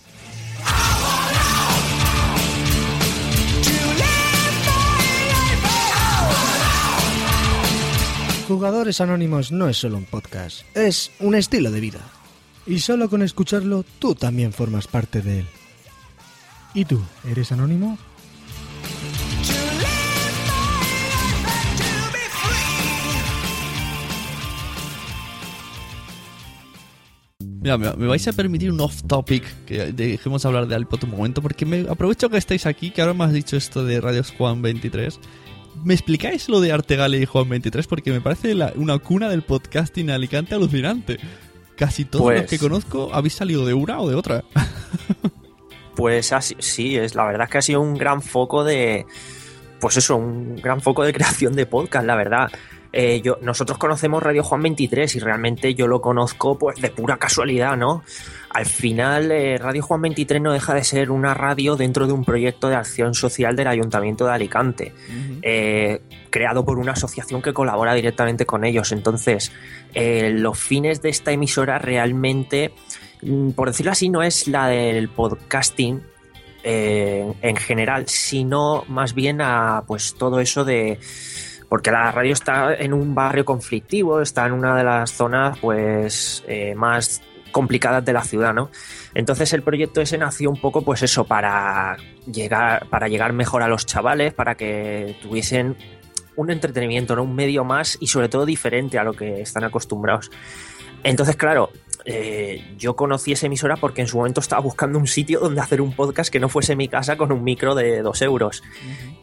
Jugadores 8.51 9.01
Anónimos 9.01 9.53
no 9.53 9.69
es 9.69 9.77
solo 9.77 9.97
un 9.97 10.07
podcast, 10.07 10.63
es 10.77 11.13
un 11.21 11.37
estilo 11.37 11.71
de 11.71 11.79
vida. 11.79 12.01
Y 12.67 12.81
solo 12.81 13.09
con 13.09 13.23
escucharlo 13.23 13.85
tú 14.01 14.17
también 14.17 14.53
formas 14.53 14.89
parte 14.89 15.23
de 15.23 15.39
él. 15.39 15.47
¿Y 16.75 16.85
tú, 16.85 17.01
eres 17.31 17.53
anónimo? 17.53 17.97
Mira, 27.39 27.79
me, 27.79 27.93
vais 27.93 28.27
a 28.27 28.33
permitir 28.33 28.73
un 28.73 28.81
off 28.81 29.05
topic 29.07 29.45
que 29.65 29.93
dejemos 29.93 30.45
hablar 30.45 30.67
de 30.67 30.77
iPod 30.77 31.05
un 31.05 31.11
momento 31.11 31.41
porque 31.41 31.65
me 31.65 31.87
aprovecho 31.89 32.29
que 32.29 32.39
estáis 32.39 32.67
aquí, 32.67 32.91
que 32.91 33.01
ahora 33.01 33.15
me 33.15 33.23
has 33.23 33.33
dicho 33.33 33.57
esto 33.57 33.85
de 33.85 34.01
Radios 34.01 34.35
Juan 34.37 34.61
23. 34.61 35.21
¿Me 35.85 35.95
explicáis 35.95 36.49
lo 36.49 36.61
de 36.61 36.73
Artegale 36.73 37.19
y 37.19 37.27
Juan 37.27 37.49
23? 37.49 37.87
Porque 37.87 38.13
me 38.13 38.21
parece 38.21 38.55
la- 38.55 38.73
una 38.77 38.99
cuna 38.99 39.29
del 39.29 39.43
podcasting 39.43 40.11
Alicante 40.11 40.55
alucinante. 40.55 41.19
Casi 41.77 42.05
todos 42.05 42.25
Pues- 42.25 42.43
los 42.43 42.51
que 42.51 42.59
conozco 42.59 43.11
habéis 43.13 43.35
salido 43.35 43.65
de 43.65 43.75
una 43.75 44.01
o 44.01 44.09
de 44.09 44.15
otra. 44.15 44.45
Pues 45.97 46.33
así, 46.33 46.55
sí, 46.61 46.97
es 46.97 47.15
la 47.15 47.27
verdad 47.27 47.45
es 47.45 47.51
que 47.51 47.59
ha 47.59 47.63
sido 47.63 47.81
un 47.83 47.95
gran 47.95 48.23
foco 48.23 48.65
de, 48.65 49.05
pues 49.81 49.99
eso, 49.99 50.17
un 50.17 50.57
gran 50.57 50.81
foco 50.81 51.03
de 51.05 51.13
creación 51.13 51.55
de 51.55 51.67
podcast, 51.67 52.07
la 52.07 52.15
verdad. 52.17 52.51
Eh, 52.93 53.21
yo, 53.23 53.39
nosotros 53.43 53.79
conocemos 53.79 54.23
Radio 54.23 54.43
Juan 54.43 54.63
23 54.63 55.15
y 55.17 55.19
realmente 55.21 55.75
yo 55.75 55.87
lo 55.87 56.01
conozco 56.01 56.59
pues 56.59 56.81
de 56.81 56.91
pura 56.91 57.17
casualidad, 57.19 57.77
¿no? 57.77 58.03
Al 58.51 58.67
final, 58.67 59.31
eh, 59.31 59.59
Radio 59.59 59.83
Juan 59.83 60.03
23 60.03 60.43
no 60.43 60.53
deja 60.53 60.75
de 60.75 60.83
ser 60.83 61.11
una 61.11 61.35
radio 61.35 61.77
dentro 61.77 62.07
de 62.07 62.13
un 62.13 62.25
proyecto 62.25 62.69
de 62.69 62.75
acción 62.75 63.15
social 63.15 63.55
del 63.55 63.69
Ayuntamiento 63.69 64.27
de 64.27 64.33
Alicante, 64.33 64.93
eh, 65.43 66.01
creado 66.31 66.65
por 66.65 66.79
una 66.79 66.93
asociación 66.93 67.43
que 67.43 67.53
colabora 67.53 67.95
directamente 67.95 68.45
con 68.47 68.65
ellos. 68.65 68.91
Entonces, 68.91 69.53
los 69.95 70.59
fines 70.59 71.01
de 71.01 71.11
esta 71.11 71.31
emisora 71.31 71.79
realmente, 71.79 72.73
mm, 73.23 73.51
por 73.51 73.69
decirlo 73.69 73.93
así, 73.93 74.09
no 74.09 74.23
es 74.23 74.49
la 74.49 74.67
del 74.67 75.09
podcasting 75.09 76.03
eh, 76.63 77.33
en 77.41 77.57
general, 77.57 78.07
sino 78.07 78.85
más 78.87 79.15
bien 79.15 79.41
a 79.41 79.85
pues 79.87 80.15
todo 80.15 80.41
eso 80.41 80.63
de 80.63 80.99
porque 81.71 81.93
la 81.93 82.11
radio 82.11 82.33
está 82.33 82.75
en 82.75 82.93
un 82.93 83.15
barrio 83.15 83.45
conflictivo, 83.45 84.21
está 84.21 84.45
en 84.45 84.53
una 84.53 84.77
de 84.77 84.83
las 84.83 85.13
zonas 85.13 85.57
pues 85.61 86.43
eh, 86.49 86.75
más 86.75 87.23
complicadas 87.53 88.05
de 88.05 88.13
la 88.13 88.25
ciudad, 88.25 88.53
¿no? 88.53 88.71
Entonces 89.15 89.53
el 89.53 89.63
proyecto 89.63 90.01
ese 90.01 90.19
nació 90.19 90.51
un 90.51 90.61
poco 90.61 90.83
pues 90.83 91.03
eso 91.03 91.25
para 91.25 91.97
llegar 92.27 92.89
para 92.89 93.07
llegar 93.07 93.33
mejor 93.33 93.63
a 93.63 93.69
los 93.69 93.87
chavales, 93.87 94.35
para 94.35 94.57
que 94.57 95.17
tuviesen 95.23 95.77
un 96.35 96.51
entretenimiento, 96.51 97.15
¿no? 97.15 97.23
Un 97.23 97.37
medio 97.37 97.63
más 97.63 97.97
y 98.01 98.09
sobre 98.09 98.29
todo 98.29 98.45
diferente 98.47 98.99
a 98.99 99.05
lo 99.05 99.13
que 99.13 99.41
están 99.41 99.63
acostumbrados. 99.63 100.29
Entonces, 101.05 101.37
claro, 101.37 101.71
eh, 102.13 102.75
yo 102.77 102.97
conocí 102.97 103.31
esa 103.33 103.47
emisora 103.47 103.77
porque 103.77 104.01
en 104.01 104.09
su 104.09 104.17
momento 104.17 104.41
estaba 104.41 104.61
buscando 104.61 104.99
un 104.99 105.07
sitio 105.07 105.39
donde 105.39 105.61
hacer 105.61 105.81
un 105.81 105.93
podcast 105.93 106.33
que 106.33 106.41
no 106.41 106.49
fuese 106.49 106.75
mi 106.75 106.89
casa 106.89 107.17
con 107.17 107.31
un 107.31 107.45
micro 107.45 107.77
de 107.77 108.03
dos 108.03 108.21
euros. 108.23 108.65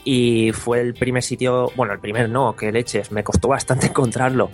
Y 0.05 0.51
fue 0.53 0.79
el 0.79 0.93
primer 0.93 1.21
sitio, 1.21 1.69
bueno, 1.75 1.91
el 1.91 1.99
primer 1.99 2.29
no, 2.29 2.55
que 2.55 2.71
leches, 2.71 3.11
me 3.11 3.23
costó 3.23 3.49
bastante 3.49 3.87
encontrarlo. 3.87 4.51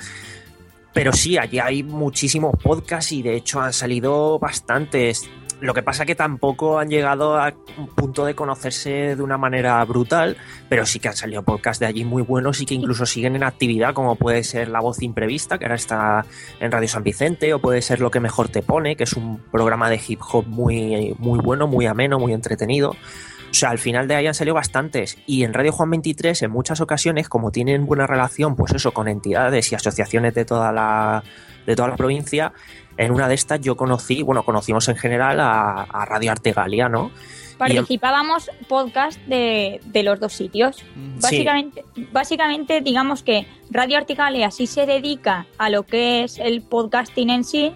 Pero 0.94 1.14
sí, 1.14 1.38
allí 1.38 1.60
hay 1.60 1.84
muchísimos 1.84 2.56
podcasts 2.62 3.12
y 3.12 3.22
de 3.22 3.36
hecho 3.36 3.62
han 3.62 3.74
salido 3.74 4.40
bastantes. 4.40 5.30
Lo 5.64 5.74
que 5.74 5.82
pasa 5.82 6.06
que 6.06 6.14
tampoco 6.14 6.78
han 6.78 6.90
llegado 6.90 7.38
a 7.38 7.54
un 7.78 7.88
punto 7.88 8.26
de 8.26 8.36
conocerse 8.36 9.16
de 9.16 9.24
una 9.24 9.38
manera 9.38 9.82
brutal, 9.86 10.36
pero 10.68 10.86
sí 10.86 11.00
que 11.00 11.08
han 11.08 11.16
salido 11.16 11.42
podcasts 11.44 11.80
de 11.80 11.86
allí 11.86 12.04
muy 12.04 12.22
buenos 12.22 12.60
y 12.60 12.66
que 12.66 12.74
incluso 12.74 13.06
siguen 13.06 13.38
en 13.38 13.44
actividad, 13.44 13.94
como 13.94 14.18
puede 14.18 14.44
ser 14.44 14.68
La 14.68 14.82
Voz 14.82 15.02
Imprevista, 15.02 15.58
que 15.58 15.64
ahora 15.64 15.76
está 15.76 16.26
en 16.60 16.70
Radio 16.70 16.90
San 16.90 17.04
Vicente, 17.04 17.54
o 17.54 17.60
puede 17.60 17.82
ser 17.82 18.02
Lo 18.02 18.12
que 18.12 18.20
mejor 18.20 18.50
te 18.50 18.62
pone, 18.62 18.98
que 18.98 19.06
es 19.06 19.14
un 19.14 19.38
programa 19.54 19.90
de 19.90 20.02
hip 20.06 20.20
hop 20.34 20.46
muy, 20.48 21.16
muy 21.18 21.40
bueno, 21.40 21.66
muy 21.66 21.86
ameno, 21.86 22.20
muy 22.20 22.34
entretenido. 22.34 22.90
O 22.90 23.54
sea, 23.54 23.70
al 23.70 23.80
final 23.80 24.06
de 24.10 24.16
ahí 24.16 24.28
han 24.28 24.34
salido 24.34 24.56
bastantes. 24.56 25.18
Y 25.28 25.46
en 25.46 25.54
Radio 25.54 25.72
Juan 25.72 25.92
23, 25.92 26.42
en 26.42 26.52
muchas 26.52 26.82
ocasiones, 26.82 27.30
como 27.30 27.52
tienen 27.52 27.86
buena 27.86 28.06
relación, 28.06 28.58
pues 28.58 28.74
eso, 28.74 28.92
con 28.92 29.08
entidades 29.08 29.72
y 29.72 29.76
asociaciones 29.76 30.34
de 30.34 30.44
toda 30.44 30.74
la, 30.74 31.24
de 31.66 31.76
toda 31.76 31.90
la 31.90 31.96
provincia, 31.96 32.52
en 32.98 33.12
una 33.12 33.28
de 33.28 33.36
estas 33.36 33.62
yo 33.62 33.76
conocí, 33.76 34.22
bueno, 34.24 34.44
conocimos 34.44 34.88
en 34.90 34.96
general 34.98 35.40
a, 35.40 35.84
a 35.84 36.06
Radio 36.06 36.32
Artegalia, 36.32 36.90
¿no? 36.90 37.12
Participábamos 37.58 38.50
podcast 38.68 39.20
de, 39.22 39.80
de 39.86 40.04
los 40.04 40.20
dos 40.20 40.34
sitios. 40.34 40.84
Básicamente, 41.22 41.86
básicamente, 42.12 42.82
digamos 42.82 43.24
que 43.24 43.48
Radio 43.70 43.98
Artigalia 43.98 44.52
sí 44.52 44.68
se 44.68 44.86
dedica 44.86 45.46
a 45.58 45.70
lo 45.70 45.84
que 45.84 46.24
es 46.24 46.40
el 46.40 46.62
podcasting 46.62 47.30
en 47.30 47.44
sí, 47.44 47.72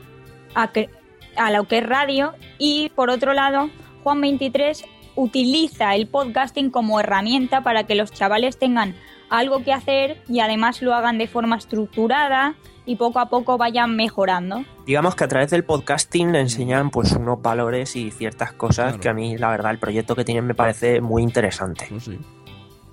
a, 0.55 0.71
que- 0.71 0.89
a 1.35 1.51
lo 1.51 1.65
que 1.65 1.77
es 1.77 1.85
radio, 1.85 2.33
y 2.57 2.89
por 2.95 3.09
otro 3.09 3.33
lado, 3.33 3.69
Juan 4.03 4.19
23 4.21 4.83
utiliza 5.15 5.95
el 5.95 6.07
podcasting 6.07 6.69
como 6.69 6.99
herramienta 6.99 7.61
para 7.61 7.83
que 7.85 7.95
los 7.95 8.11
chavales 8.11 8.57
tengan 8.57 8.95
algo 9.29 9.63
que 9.63 9.73
hacer 9.73 10.21
y 10.27 10.39
además 10.39 10.81
lo 10.81 10.93
hagan 10.95 11.17
de 11.17 11.27
forma 11.27 11.57
estructurada 11.57 12.55
y 12.87 12.95
poco 12.95 13.19
a 13.19 13.27
poco 13.27 13.57
vayan 13.57 13.95
mejorando. 13.95 14.63
digamos 14.85 15.13
que 15.13 15.25
a 15.25 15.27
través 15.27 15.51
del 15.51 15.63
podcasting 15.63 16.33
enseñan 16.33 16.89
pues 16.89 17.11
unos 17.11 17.41
valores 17.41 17.95
y 17.95 18.09
ciertas 18.09 18.53
cosas 18.53 18.97
que 18.97 19.09
a 19.09 19.13
mí 19.13 19.37
la 19.37 19.51
verdad 19.51 19.71
el 19.71 19.79
proyecto 19.79 20.15
que 20.15 20.25
tienen 20.25 20.47
me 20.47 20.55
parece 20.55 21.01
muy 21.01 21.21
interesante. 21.21 21.89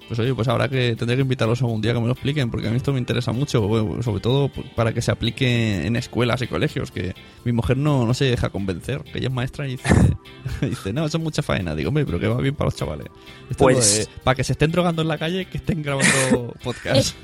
Pues 0.07 0.19
oye, 0.21 0.35
pues 0.35 0.49
habrá 0.49 0.69
que 0.69 0.95
tendré 0.97 1.17
que 1.17 1.23
invitarlos 1.23 1.63
algún 1.63 1.81
día 1.81 1.95
que 1.95 2.01
me 2.01 2.07
lo 2.07 2.13
expliquen, 2.13 2.51
porque 2.51 2.69
a 2.69 2.71
mí 2.71 2.77
esto 2.77 2.93
me 2.93 2.99
interesa 2.99 3.33
mucho, 3.33 3.63
bueno, 3.67 4.03
sobre 4.03 4.21
todo 4.21 4.49
pues, 4.49 4.67
para 4.77 4.93
que 4.93 5.01
se 5.01 5.11
aplique 5.11 5.87
en 5.87 5.97
escuelas 5.97 6.43
y 6.43 6.47
colegios, 6.47 6.91
que 6.91 7.15
mi 7.45 7.53
mujer 7.53 7.79
no, 7.79 8.05
no 8.07 8.13
se 8.13 8.27
deja 8.27 8.51
convencer, 8.51 9.03
que 9.05 9.19
ella 9.19 9.29
es 9.29 9.33
maestra 9.35 9.67
y 9.67 9.73
dice, 9.73 9.89
dice 10.61 10.93
no, 10.93 11.07
eso 11.07 11.17
es 11.17 11.23
mucha 11.25 11.43
faena. 11.43 11.75
Digo, 11.75 11.89
hombre, 11.89 12.05
pero 12.05 12.19
que 12.21 12.29
va 12.29 12.37
bien 12.41 12.55
para 12.55 12.67
los 12.67 12.77
chavales. 12.77 13.07
Esto 13.51 13.65
Pues- 13.65 13.79
es 14.01 14.07
de- 14.09 14.13
para 14.23 14.35
que 14.35 14.45
se 14.45 14.53
estén 14.53 14.71
drogando 14.73 15.01
en 15.03 15.09
la 15.09 15.17
calle, 15.19 15.47
que 15.47 15.57
estén 15.57 15.83
grabando 15.83 16.55
podcast. 16.65 17.17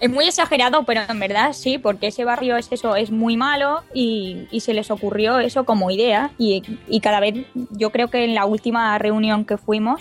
Es 0.00 0.10
muy 0.10 0.26
exagerado, 0.26 0.82
pero 0.84 1.00
en 1.08 1.18
verdad 1.20 1.52
sí, 1.52 1.78
porque 1.78 2.08
ese 2.08 2.24
barrio 2.24 2.56
es 2.56 2.68
eso, 2.72 2.96
es 2.96 3.10
muy 3.10 3.36
malo 3.36 3.82
y, 3.94 4.46
y 4.50 4.60
se 4.60 4.74
les 4.74 4.90
ocurrió 4.90 5.38
eso 5.38 5.64
como 5.64 5.90
idea. 5.90 6.30
Y, 6.38 6.62
y 6.88 7.00
cada 7.00 7.20
vez, 7.20 7.46
yo 7.70 7.90
creo 7.90 8.08
que 8.08 8.24
en 8.24 8.34
la 8.34 8.44
última 8.46 8.96
reunión 8.98 9.44
que 9.44 9.56
fuimos, 9.56 10.00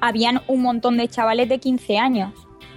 habían 0.00 0.42
un 0.46 0.62
montón 0.62 0.96
de 0.96 1.08
chavales 1.08 1.48
de 1.48 1.58
15 1.58 1.98
años. 1.98 2.32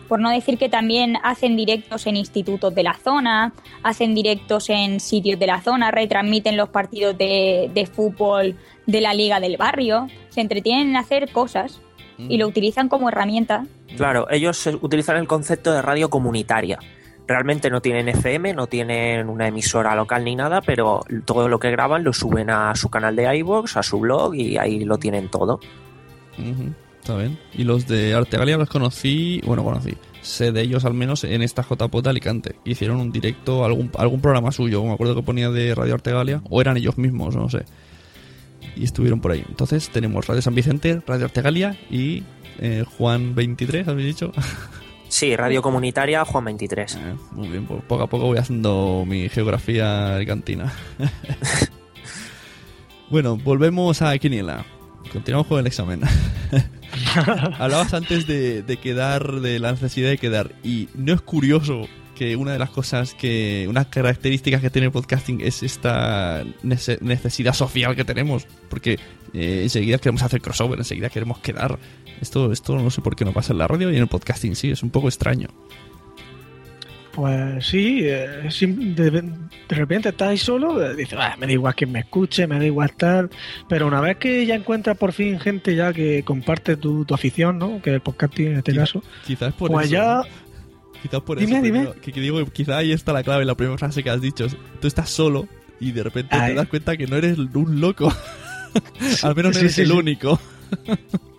Por 0.07 0.19
no 0.19 0.29
decir 0.29 0.57
que 0.57 0.67
también 0.67 1.17
hacen 1.23 1.55
directos 1.55 2.05
en 2.05 2.17
institutos 2.17 2.75
de 2.75 2.83
la 2.83 2.95
zona, 2.95 3.53
hacen 3.81 4.13
directos 4.13 4.69
en 4.69 4.99
sitios 4.99 5.39
de 5.39 5.47
la 5.47 5.61
zona, 5.61 5.89
retransmiten 5.89 6.57
los 6.57 6.69
partidos 6.69 7.17
de, 7.17 7.71
de 7.73 7.85
fútbol 7.85 8.57
de 8.85 9.01
la 9.01 9.13
liga 9.13 9.39
del 9.39 9.55
barrio, 9.55 10.07
se 10.29 10.41
entretienen 10.41 10.89
en 10.89 10.97
hacer 10.97 11.31
cosas 11.31 11.81
y 12.17 12.37
lo 12.37 12.47
utilizan 12.47 12.89
como 12.89 13.09
herramienta. 13.09 13.65
Claro, 13.97 14.27
ellos 14.29 14.67
utilizan 14.81 15.17
el 15.17 15.27
concepto 15.27 15.71
de 15.71 15.81
radio 15.81 16.09
comunitaria. 16.09 16.79
Realmente 17.27 17.69
no 17.69 17.81
tienen 17.81 18.09
FM, 18.09 18.53
no 18.53 18.67
tienen 18.67 19.29
una 19.29 19.47
emisora 19.47 19.95
local 19.95 20.25
ni 20.25 20.35
nada, 20.35 20.61
pero 20.61 21.01
todo 21.25 21.47
lo 21.47 21.59
que 21.59 21.71
graban 21.71 22.03
lo 22.03 22.13
suben 22.13 22.49
a 22.49 22.75
su 22.75 22.89
canal 22.89 23.15
de 23.15 23.37
iVoox, 23.37 23.77
a 23.77 23.83
su 23.83 23.99
blog 23.99 24.35
y 24.35 24.57
ahí 24.57 24.83
lo 24.83 24.97
tienen 24.97 25.29
todo. 25.29 25.59
Ujú, 26.37 26.73
Está 27.01 27.17
bien. 27.17 27.39
Y 27.53 27.63
los 27.63 27.88
de 27.88 28.13
Artegalia 28.13 28.58
los 28.58 28.70
conocí, 28.70 29.41
bueno, 29.43 29.63
conocí. 29.63 29.98
Sé 30.22 30.51
de 30.51 30.62
ellos 30.62 30.86
al 30.86 30.93
menos 30.93 31.24
en 31.24 31.41
esta 31.41 31.63
JPOT 31.63 32.03
de 32.03 32.10
Alicante. 32.12 32.55
Hicieron 32.63 33.01
un 33.01 33.12
directo, 33.12 33.65
algún, 33.65 33.89
algún 33.98 34.22
programa 34.22 34.51
suyo, 34.51 34.84
me 34.84 34.93
acuerdo 34.93 35.15
que 35.15 35.24
ponía 35.24 35.50
de 35.50 35.74
Radio 35.74 35.96
Artegalia, 35.96 36.43
o 36.48 36.62
eran 36.62 36.77
ellos 36.77 37.00
mismos, 37.00 37.36
no 37.36 37.50
sé. 37.50 37.65
Y 38.75 38.84
estuvieron 38.84 39.20
por 39.20 39.31
ahí. 39.31 39.43
Entonces 39.50 39.89
tenemos 39.89 40.27
Radio 40.27 40.43
San 40.43 40.53
Vicente, 40.53 41.01
Radio 41.08 41.25
Artegalia 41.25 41.75
y 41.89 42.24
eh, 42.60 42.86
Juan 42.98 43.34
23, 43.34 43.88
¿habéis 43.88 44.08
dicho? 44.08 44.31
Sí, 45.12 45.36
radio 45.36 45.62
comunitaria 45.62 46.24
Juan 46.24 46.46
23. 46.46 46.98
Muy 47.34 47.50
bien, 47.50 47.65
pues 47.65 47.84
poco 47.84 48.03
a 48.03 48.08
poco 48.08 48.27
voy 48.27 48.38
haciendo 48.38 49.03
mi 49.05 49.27
geografía 49.27 50.15
alicantina. 50.15 50.72
bueno, 53.10 53.36
volvemos 53.36 54.01
a 54.01 54.17
Quiniela. 54.17 54.65
Continuamos 55.12 55.48
con 55.48 55.60
el 55.60 55.67
examen. 55.67 56.00
Hablabas 57.60 57.93
antes 57.93 58.27
de, 58.27 58.63
de 58.63 58.77
quedar, 58.77 59.39
de 59.41 59.60
la 59.60 59.71
necesidad 59.71 60.10
de 60.10 60.17
quedar. 60.17 60.53
Y 60.63 60.89
no 60.95 61.13
es 61.13 61.21
curioso 61.21 61.88
que 62.15 62.36
una 62.36 62.51
de 62.53 62.60
las 62.60 62.69
cosas 62.69 63.13
que, 63.15 63.65
unas 63.69 63.88
características 63.88 64.62
que 64.62 64.69
tiene 64.69 64.88
el 64.88 64.91
podcasting 64.91 65.41
es 65.41 65.63
esta 65.63 66.43
nece- 66.63 67.00
necesidad 67.01 67.53
social 67.53 67.95
que 67.95 68.03
tenemos. 68.05 68.45
Porque 68.69 69.00
eh, 69.33 69.62
enseguida 69.63 69.98
queremos 69.98 70.21
hacer 70.21 70.41
crossover, 70.41 70.77
enseguida 70.79 71.10
queremos 71.10 71.39
quedar. 71.39 71.79
Esto, 72.21 72.51
esto 72.51 72.75
no 72.77 72.91
sé 72.91 73.01
por 73.01 73.15
qué 73.15 73.25
no 73.25 73.33
pasa 73.33 73.53
en 73.53 73.60
la 73.60 73.67
radio 73.67 73.91
y 73.91 73.95
en 73.95 74.03
el 74.03 74.07
podcasting 74.07 74.55
sí, 74.55 74.69
es 74.71 74.83
un 74.83 74.91
poco 74.91 75.07
extraño. 75.07 75.48
Pues 77.13 77.65
sí, 77.67 77.99
eh, 78.03 78.47
de, 78.59 79.11
de 79.11 79.75
repente 79.75 80.09
estás 80.09 80.29
ahí 80.29 80.37
solo, 80.37 80.81
eh, 80.81 80.95
dices, 80.95 81.17
"Ah, 81.21 81.35
me 81.37 81.45
da 81.45 81.51
igual 81.51 81.75
que 81.75 81.85
me 81.85 81.99
escuche, 81.99 82.47
me 82.47 82.57
da 82.57 82.65
igual 82.65 82.93
tal, 82.93 83.29
pero 83.67 83.87
una 83.87 83.99
vez 83.99 84.15
que 84.17 84.45
ya 84.45 84.55
encuentras 84.55 84.97
por 84.97 85.11
fin 85.11 85.37
gente 85.39 85.75
ya 85.75 85.91
que 85.91 86.23
comparte 86.23 86.77
tu, 86.77 87.03
tu 87.03 87.13
afición, 87.13 87.57
¿no? 87.57 87.81
Que 87.81 87.95
el 87.95 88.01
podcasting 88.01 88.47
en 88.47 88.57
este 88.59 88.73
caso, 88.73 89.03
Quizás 89.25 89.53
por 89.53 89.71
pues 89.71 89.87
eso. 89.87 89.93
ya... 89.95 90.21
Quizás 91.01 91.21
por 91.21 91.37
Dime, 91.39 91.53
eso. 91.55 91.61
dime. 91.63 91.87
Que, 92.01 92.11
que 92.13 92.21
digo, 92.21 92.45
quizá 92.45 92.77
ahí 92.77 92.91
está 92.93 93.11
la 93.11 93.23
clave, 93.23 93.43
la 93.43 93.55
primera 93.55 93.77
frase 93.77 94.03
que 94.03 94.09
has 94.11 94.21
dicho. 94.21 94.47
Tú 94.79 94.87
estás 94.87 95.09
solo 95.09 95.47
y 95.79 95.91
de 95.91 96.03
repente 96.03 96.37
te 96.37 96.53
das 96.53 96.67
cuenta 96.67 96.95
que 96.95 97.07
no 97.07 97.17
eres 97.17 97.37
un 97.39 97.81
loco. 97.81 98.13
Al 99.23 99.35
menos 99.35 99.53
no 99.53 99.59
Sí, 99.59 99.59
eres 99.61 99.73
sí, 99.75 99.81
el 99.81 99.87
sí. 99.87 99.93
único. 99.93 100.39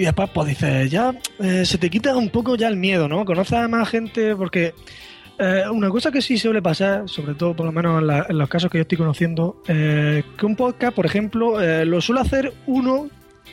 Y 0.00 0.04
después, 0.04 0.30
pues 0.32 0.48
dices, 0.48 0.90
ya 0.90 1.14
eh, 1.40 1.64
se 1.66 1.76
te 1.76 1.90
quita 1.90 2.16
un 2.16 2.30
poco 2.30 2.54
ya 2.56 2.68
el 2.68 2.76
miedo, 2.76 3.06
¿no? 3.06 3.24
Conoces 3.26 3.52
a 3.58 3.68
más 3.68 3.86
gente 3.88 4.34
porque 4.34 4.72
eh, 5.38 5.64
una 5.70 5.90
cosa 5.90 6.10
que 6.10 6.22
sí 6.22 6.38
suele 6.38 6.62
pasar, 6.62 7.06
sobre 7.06 7.34
todo 7.34 7.54
por 7.54 7.66
lo 7.66 7.72
menos 7.72 8.00
en, 8.00 8.06
la- 8.06 8.26
en 8.28 8.38
los 8.38 8.48
casos 8.48 8.70
que 8.70 8.78
yo 8.78 8.82
estoy 8.82 8.96
conociendo, 8.96 9.62
eh, 9.68 10.22
que 10.38 10.46
un 10.46 10.56
podcast, 10.56 10.94
por 10.94 11.04
ejemplo, 11.04 11.60
eh, 11.60 11.84
lo 11.84 12.00
suele 12.00 12.22
hacer 12.22 12.52
uno 12.66 13.08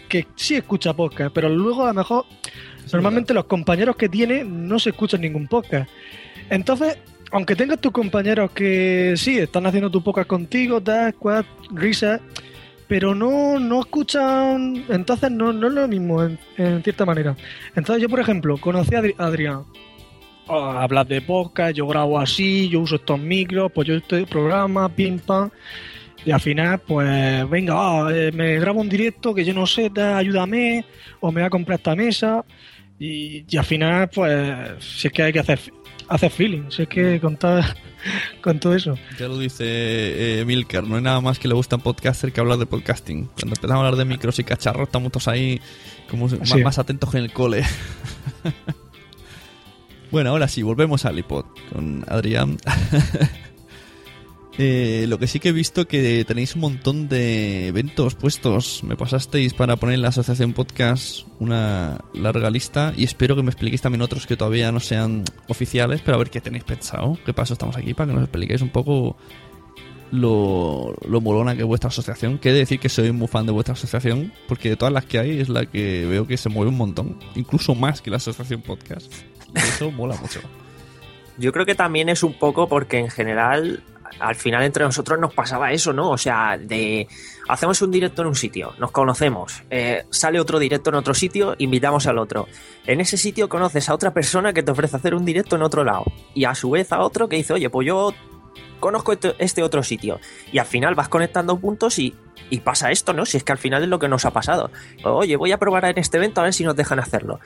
que 0.08 0.25
sí 0.36 0.56
escucha 0.56 0.94
podcast, 0.94 1.34
pero 1.34 1.50
luego 1.50 1.84
a 1.84 1.88
lo 1.88 1.96
mejor 1.96 2.25
normalmente 2.94 3.34
los 3.34 3.44
compañeros 3.44 3.98
que 3.98 4.08
tiene 4.08 4.46
no 4.46 4.80
se 4.80 4.92
escuchan 4.92 5.20
ningún 5.20 5.48
podcast. 5.48 5.89
Entonces, 6.50 6.98
aunque 7.34 7.58
tengas 7.58 7.82
tus 7.82 7.92
compañeros 7.92 8.51
que 8.51 9.16
sí, 9.18 9.38
están 9.38 9.66
haciendo 9.66 9.92
tu 9.92 10.01
podcast 10.01 10.27
contigo, 10.30 10.80
das, 10.80 11.13
cuad, 11.16 11.44
risas, 11.72 12.22
pero 12.88 13.13
no, 13.13 13.60
no 13.60 13.82
escuchan, 13.82 14.86
entonces 14.89 15.29
no, 15.32 15.51
no 15.51 15.67
es 15.67 15.74
lo 15.74 15.88
mismo 15.88 16.24
en, 16.24 16.39
cierta 16.83 17.05
manera. 17.05 17.35
Entonces 17.75 18.01
yo, 18.01 18.09
por 18.09 18.20
ejemplo, 18.20 18.57
conocí 18.57 18.96
a 18.96 19.01
Adri- 19.01 19.16
a 19.18 19.25
Adrián. 19.25 19.64
Oh, 20.48 20.61
hablas 20.61 21.07
de 21.09 21.22
podcast, 21.22 21.75
yo 21.75 21.85
grabo 21.88 22.18
así, 22.20 22.70
yo 22.70 22.79
uso 22.79 22.96
estos 22.96 23.20
micros, 23.20 23.70
pues 23.74 23.88
yo 23.88 23.96
este 23.96 24.25
programa, 24.25 24.88
pim 24.88 25.20
pam. 25.20 25.50
Y 26.25 26.31
al 26.31 26.40
final, 26.40 26.79
pues 26.79 27.50
venga, 27.50 27.74
ah, 27.75 28.09
eh, 28.11 28.31
me 28.33 28.59
grabo 28.59 28.81
un 28.81 28.90
directo 28.90 29.33
que 29.33 29.46
yo 29.46 29.53
no 29.53 29.66
sé, 29.66 29.90
da, 29.90 30.18
ayúdame, 30.18 30.83
o 31.20 31.31
me 31.31 31.42
voy 31.42 31.48
a 31.48 31.50
comprar 31.50 31.77
esta 31.77 31.96
mesa. 31.96 32.44
Y, 33.00 33.46
y 33.48 33.57
al 33.57 33.66
final, 33.66 34.10
pues, 34.10 34.83
si 34.83 35.07
es 35.07 35.14
que 35.14 35.24
hay 35.24 35.33
que 35.33 35.40
hacer, 35.40 35.60
hacer 36.07 36.31
feeling, 36.31 36.70
si 36.70 36.83
es 36.83 36.88
que 36.88 37.20
contar 37.20 37.75
con 38.42 38.60
todo 38.60 38.75
eso. 38.75 38.98
Ya 39.20 39.27
lo 39.27 39.38
dice 39.38 40.40
eh, 40.40 40.46
Milker, 40.46 40.83
no 40.83 40.96
hay 40.96 41.01
nada 41.01 41.22
más 41.22 41.40
que 41.40 41.48
le 41.48 41.53
gusta 41.53 41.75
a 41.75 41.77
un 41.77 41.83
podcaster 41.83 42.31
que 42.31 42.40
hablar 42.40 42.57
de 42.57 42.66
podcasting. 42.66 43.25
Cuando 43.25 43.55
empezamos 43.55 43.75
a 43.75 43.77
hablar 43.88 43.96
de 43.96 44.05
micros 44.05 44.40
y 44.40 44.44
cacharros, 44.44 44.88
estamos 44.88 45.12
todos 45.12 45.27
ahí 45.27 45.62
como 46.10 46.27
más 46.64 46.79
atentos 46.79 47.12
que 47.12 47.18
en 47.18 47.25
el 47.25 47.33
cole. 47.33 47.64
bueno, 50.12 50.31
ahora 50.31 50.48
sí, 50.48 50.64
volvemos 50.64 51.05
al 51.05 51.20
iPod 51.20 51.46
con 51.72 52.03
Adrián. 52.07 52.57
Eh, 54.59 55.05
lo 55.07 55.20
que 55.20 55.27
sí 55.27 55.39
que 55.39 55.50
he 55.50 55.51
visto 55.51 55.87
que 55.87 56.25
tenéis 56.25 56.55
un 56.55 56.61
montón 56.61 57.07
de 57.07 57.67
eventos 57.67 58.15
puestos. 58.15 58.83
Me 58.83 58.96
pasasteis 58.96 59.53
para 59.53 59.75
poner 59.75 59.96
en 59.96 60.01
la 60.01 60.07
asociación 60.07 60.53
podcast 60.53 61.27
una 61.39 62.00
larga 62.13 62.50
lista 62.50 62.91
y 62.98 63.03
espero 63.03 63.35
que 63.35 63.43
me 63.43 63.51
expliquéis 63.51 63.83
también 63.83 64.01
otros 64.01 64.25
que 64.25 64.35
todavía 64.35 64.72
no 64.72 64.79
sean 64.79 65.24
oficiales, 65.48 66.01
pero 66.03 66.15
a 66.15 66.17
ver 66.17 66.31
qué 66.31 66.41
tenéis 66.41 66.63
pensado. 66.63 67.20
¿Qué 67.24 67.33
paso 67.33 67.53
estamos 67.53 67.77
aquí 67.77 67.93
para 67.93 68.07
que 68.07 68.15
nos 68.15 68.24
expliquéis 68.24 68.63
un 68.63 68.70
poco 68.70 69.15
lo, 70.09 70.96
lo 71.07 71.22
molona 71.22 71.55
que 71.55 71.61
es 71.61 71.67
vuestra 71.67 71.89
asociación? 71.89 72.39
Que 72.39 72.50
he 72.50 72.53
de 72.53 72.59
decir 72.59 72.79
que 72.79 72.89
soy 72.89 73.11
muy 73.11 73.27
fan 73.27 73.46
de 73.46 73.51
vuestra 73.51 73.74
asociación, 73.74 74.33
porque 74.48 74.70
de 74.70 74.75
todas 74.75 74.93
las 74.93 75.05
que 75.05 75.20
hay 75.20 75.39
es 75.39 75.50
la 75.50 75.67
que 75.67 76.07
veo 76.07 76.25
que 76.25 76.35
se 76.35 76.50
mueve 76.50 76.70
un 76.70 76.77
montón, 76.77 77.20
incluso 77.35 77.75
más 77.75 78.01
que 78.01 78.09
la 78.09 78.17
asociación 78.17 78.63
podcast. 78.63 79.13
Y 79.55 79.59
eso 79.59 79.91
mola 79.91 80.15
mucho. 80.20 80.39
Yo 81.37 81.51
creo 81.51 81.67
que 81.67 81.75
también 81.75 82.09
es 82.09 82.24
un 82.24 82.33
poco 82.33 82.67
porque 82.67 82.98
en 82.98 83.09
general, 83.09 83.83
al 84.20 84.35
final 84.35 84.63
entre 84.63 84.83
nosotros 84.83 85.20
nos 85.20 85.33
pasaba 85.33 85.72
eso, 85.72 85.93
¿no? 85.93 86.09
O 86.11 86.17
sea, 86.17 86.57
de 86.57 87.07
hacemos 87.48 87.81
un 87.81 87.91
directo 87.91 88.22
en 88.22 88.29
un 88.29 88.35
sitio, 88.35 88.74
nos 88.79 88.91
conocemos, 88.91 89.63
eh, 89.70 90.05
sale 90.09 90.39
otro 90.39 90.59
directo 90.59 90.89
en 90.89 90.96
otro 90.96 91.13
sitio, 91.13 91.55
invitamos 91.57 92.07
al 92.07 92.17
otro. 92.17 92.48
En 92.85 93.00
ese 93.01 93.17
sitio 93.17 93.50
conoces 93.50 93.89
a 93.89 93.93
otra 93.93 94.13
persona 94.13 94.53
que 94.53 94.63
te 94.63 94.72
ofrece 94.72 94.96
hacer 94.98 95.15
un 95.15 95.25
directo 95.25 95.55
en 95.55 95.61
otro 95.61 95.83
lado 95.83 96.05
y 96.33 96.46
a 96.46 96.55
su 96.55 96.70
vez 96.72 96.91
a 96.91 97.00
otro 97.01 97.27
que 97.29 97.37
dice, 97.37 97.53
oye, 97.53 97.70
pues 97.70 97.87
yo 97.87 98.13
conozco 98.79 99.13
este- 99.13 99.35
este 99.39 99.63
otro 99.63 99.81
sitio. 99.83 100.20
Y 100.51 100.59
al 100.59 100.65
final 100.65 100.96
vas 100.96 101.09
conectando 101.09 101.57
puntos 101.59 101.98
y, 102.00 102.15
y 102.50 102.59
pasa 102.59 102.91
esto, 102.91 103.13
¿no? 103.13 103.25
Si 103.25 103.37
es 103.37 103.43
que 103.43 103.51
al 103.51 103.57
final 103.57 103.83
es 103.83 103.89
lo 103.89 104.00
que 104.00 104.07
nos 104.07 104.25
ha 104.25 104.31
pasado. 104.31 104.72
Oye, 105.03 105.35
voy 105.35 105.51
a 105.51 105.57
probar 105.57 105.85
en 105.85 105.98
este 105.98 106.17
evento 106.17 106.41
a 106.41 106.43
ver 106.46 106.53
si 106.53 106.63
nos 106.63 106.75
dejan 106.75 107.00
hacerlo. 107.00 107.39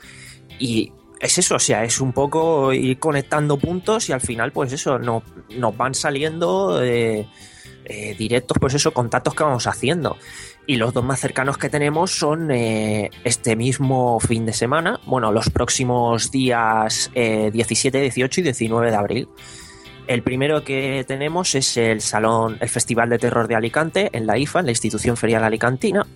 Y 0.58 0.92
es 1.22 1.38
eso, 1.38 1.54
o 1.54 1.60
sea, 1.60 1.84
es 1.84 2.00
un 2.00 2.12
poco 2.12 2.72
ir 2.72 2.98
conectando 2.98 3.56
puntos 3.56 4.08
y 4.08 4.12
al 4.12 4.20
final, 4.20 4.52
pues 4.52 4.72
eso, 4.72 4.98
no, 4.98 5.22
nos 5.56 5.76
van 5.76 5.94
saliendo 5.94 6.82
eh, 6.82 7.28
eh, 7.84 8.14
directos, 8.18 8.56
pues 8.60 8.74
eso, 8.74 8.92
contactos 8.92 9.34
que 9.34 9.44
vamos 9.44 9.66
haciendo. 9.66 10.16
Y 10.66 10.76
los 10.76 10.92
dos 10.92 11.04
más 11.04 11.20
cercanos 11.20 11.58
que 11.58 11.68
tenemos 11.68 12.10
son 12.12 12.50
eh, 12.50 13.10
este 13.24 13.56
mismo 13.56 14.20
fin 14.20 14.46
de 14.46 14.52
semana, 14.52 15.00
bueno, 15.06 15.32
los 15.32 15.50
próximos 15.50 16.30
días 16.30 17.10
eh, 17.14 17.50
17, 17.52 18.00
18 18.00 18.40
y 18.40 18.44
19 18.44 18.90
de 18.90 18.96
abril. 18.96 19.28
El 20.06 20.22
primero 20.22 20.64
que 20.64 21.04
tenemos 21.06 21.54
es 21.54 21.76
el 21.76 22.00
Salón, 22.00 22.58
el 22.60 22.68
Festival 22.68 23.08
de 23.08 23.18
Terror 23.18 23.46
de 23.46 23.54
Alicante, 23.54 24.10
en 24.12 24.26
la 24.26 24.38
IFA, 24.38 24.60
en 24.60 24.66
la 24.66 24.72
Institución 24.72 25.16
Ferial 25.16 25.44
Alicantina, 25.44 26.06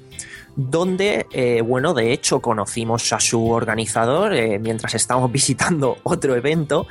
donde, 0.57 1.27
eh, 1.33 1.61
bueno, 1.61 1.93
de 1.93 2.13
hecho 2.13 2.41
conocimos 2.41 3.13
a 3.13 3.21
su 3.21 3.51
organizador 3.51 4.35
eh, 4.35 4.59
mientras 4.59 4.95
estábamos 4.95 5.31
visitando 5.33 5.99
otro 6.03 6.35
evento 6.35 6.87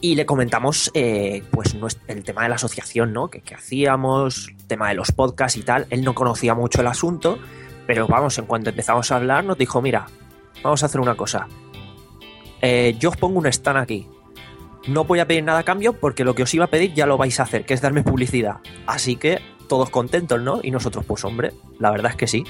y 0.00 0.16
le 0.16 0.26
comentamos 0.26 0.90
eh, 0.94 1.42
pues 1.50 1.76
el 2.06 2.22
tema 2.22 2.42
de 2.42 2.48
la 2.50 2.54
asociación, 2.56 3.12
¿no? 3.12 3.28
Que, 3.28 3.40
que 3.40 3.54
hacíamos, 3.54 4.48
el 4.48 4.66
tema 4.66 4.88
de 4.88 4.94
los 4.94 5.10
podcasts 5.12 5.56
y 5.56 5.62
tal. 5.62 5.86
Él 5.90 6.04
no 6.04 6.14
conocía 6.14 6.54
mucho 6.54 6.80
el 6.80 6.86
asunto, 6.86 7.38
pero 7.86 8.06
vamos, 8.06 8.38
en 8.38 8.46
cuanto 8.46 8.70
empezamos 8.70 9.10
a 9.10 9.16
hablar 9.16 9.44
nos 9.44 9.58
dijo, 9.58 9.80
mira, 9.82 10.06
vamos 10.62 10.82
a 10.82 10.86
hacer 10.86 11.00
una 11.00 11.16
cosa. 11.16 11.48
Yo 12.98 13.10
os 13.10 13.16
pongo 13.16 13.38
un 13.38 13.46
stand 13.46 13.78
aquí. 13.78 14.08
No 14.86 15.04
voy 15.04 15.18
a 15.18 15.26
pedir 15.26 15.44
nada 15.44 15.60
a 15.60 15.64
cambio 15.64 15.92
porque 15.94 16.24
lo 16.24 16.34
que 16.34 16.44
os 16.44 16.54
iba 16.54 16.64
a 16.64 16.68
pedir 16.68 16.94
ya 16.94 17.06
lo 17.06 17.16
vais 17.16 17.38
a 17.40 17.42
hacer, 17.44 17.64
que 17.64 17.74
es 17.74 17.80
darme 17.80 18.02
publicidad. 18.02 18.58
Así 18.86 19.16
que 19.16 19.40
todos 19.68 19.90
contentos, 19.90 20.40
¿no? 20.40 20.60
Y 20.62 20.70
nosotros, 20.70 21.04
pues 21.06 21.24
hombre, 21.24 21.52
la 21.78 21.90
verdad 21.90 22.10
es 22.12 22.16
que 22.16 22.26
sí. 22.26 22.44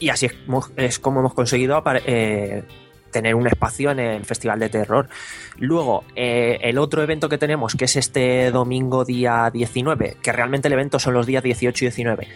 Y 0.00 0.08
así 0.08 0.26
es, 0.26 0.34
mo- 0.46 0.66
es 0.76 0.98
como 0.98 1.20
hemos 1.20 1.34
conseguido 1.34 1.82
eh, 2.06 2.64
tener 3.12 3.34
un 3.36 3.46
espacio 3.46 3.92
en 3.92 4.00
el 4.00 4.24
Festival 4.24 4.58
de 4.58 4.68
Terror. 4.68 5.08
Luego, 5.58 6.02
eh, 6.16 6.58
el 6.62 6.78
otro 6.78 7.02
evento 7.02 7.28
que 7.28 7.38
tenemos, 7.38 7.74
que 7.76 7.84
es 7.84 7.94
este 7.96 8.50
domingo 8.50 9.04
día 9.04 9.50
19, 9.52 10.16
que 10.20 10.32
realmente 10.32 10.66
el 10.68 10.74
evento 10.74 10.98
son 10.98 11.14
los 11.14 11.26
días 11.26 11.42
18 11.44 11.84
y 11.84 11.88
19. 11.88 12.28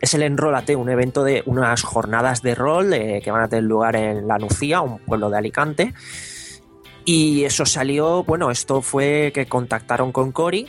es 0.00 0.14
el 0.14 0.22
Enrólate, 0.22 0.74
un 0.74 0.88
evento 0.88 1.22
de 1.22 1.42
unas 1.46 1.82
jornadas 1.82 2.42
de 2.42 2.54
rol 2.54 2.92
eh, 2.94 3.20
que 3.22 3.30
van 3.30 3.42
a 3.42 3.48
tener 3.48 3.64
lugar 3.64 3.94
en 3.94 4.26
La 4.26 4.38
Nucía, 4.38 4.80
un 4.80 4.98
pueblo 5.00 5.28
de 5.30 5.38
Alicante. 5.38 5.94
Y 7.04 7.44
eso 7.44 7.66
salió, 7.66 8.22
bueno, 8.24 8.50
esto 8.50 8.80
fue 8.80 9.32
que 9.34 9.46
contactaron 9.46 10.12
con 10.12 10.30
Cori 10.32 10.66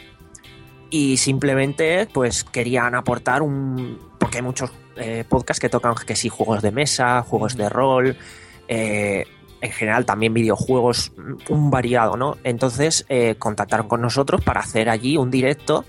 y 0.93 1.17
simplemente 1.17 2.07
pues 2.13 2.43
querían 2.43 2.93
aportar 2.93 3.41
un... 3.41 3.97
porque 4.19 4.37
hay 4.37 4.43
muchos 4.43 4.71
eh, 4.95 5.25
podcasts 5.27 5.59
que 5.59 5.67
tocan 5.67 5.95
que 5.95 6.15
sí, 6.15 6.29
juegos 6.29 6.61
de 6.61 6.71
mesa, 6.71 7.23
juegos 7.23 7.57
de 7.57 7.67
rol, 7.67 8.15
eh, 8.67 9.25
en 9.59 9.71
general 9.71 10.05
también 10.05 10.35
videojuegos, 10.35 11.11
un 11.49 11.71
variado, 11.71 12.15
¿no? 12.15 12.37
Entonces 12.43 13.07
eh, 13.09 13.33
contactaron 13.39 13.87
con 13.87 14.01
nosotros 14.01 14.41
para 14.41 14.59
hacer 14.59 14.87
allí 14.87 15.17
un 15.17 15.31
directo 15.31 15.83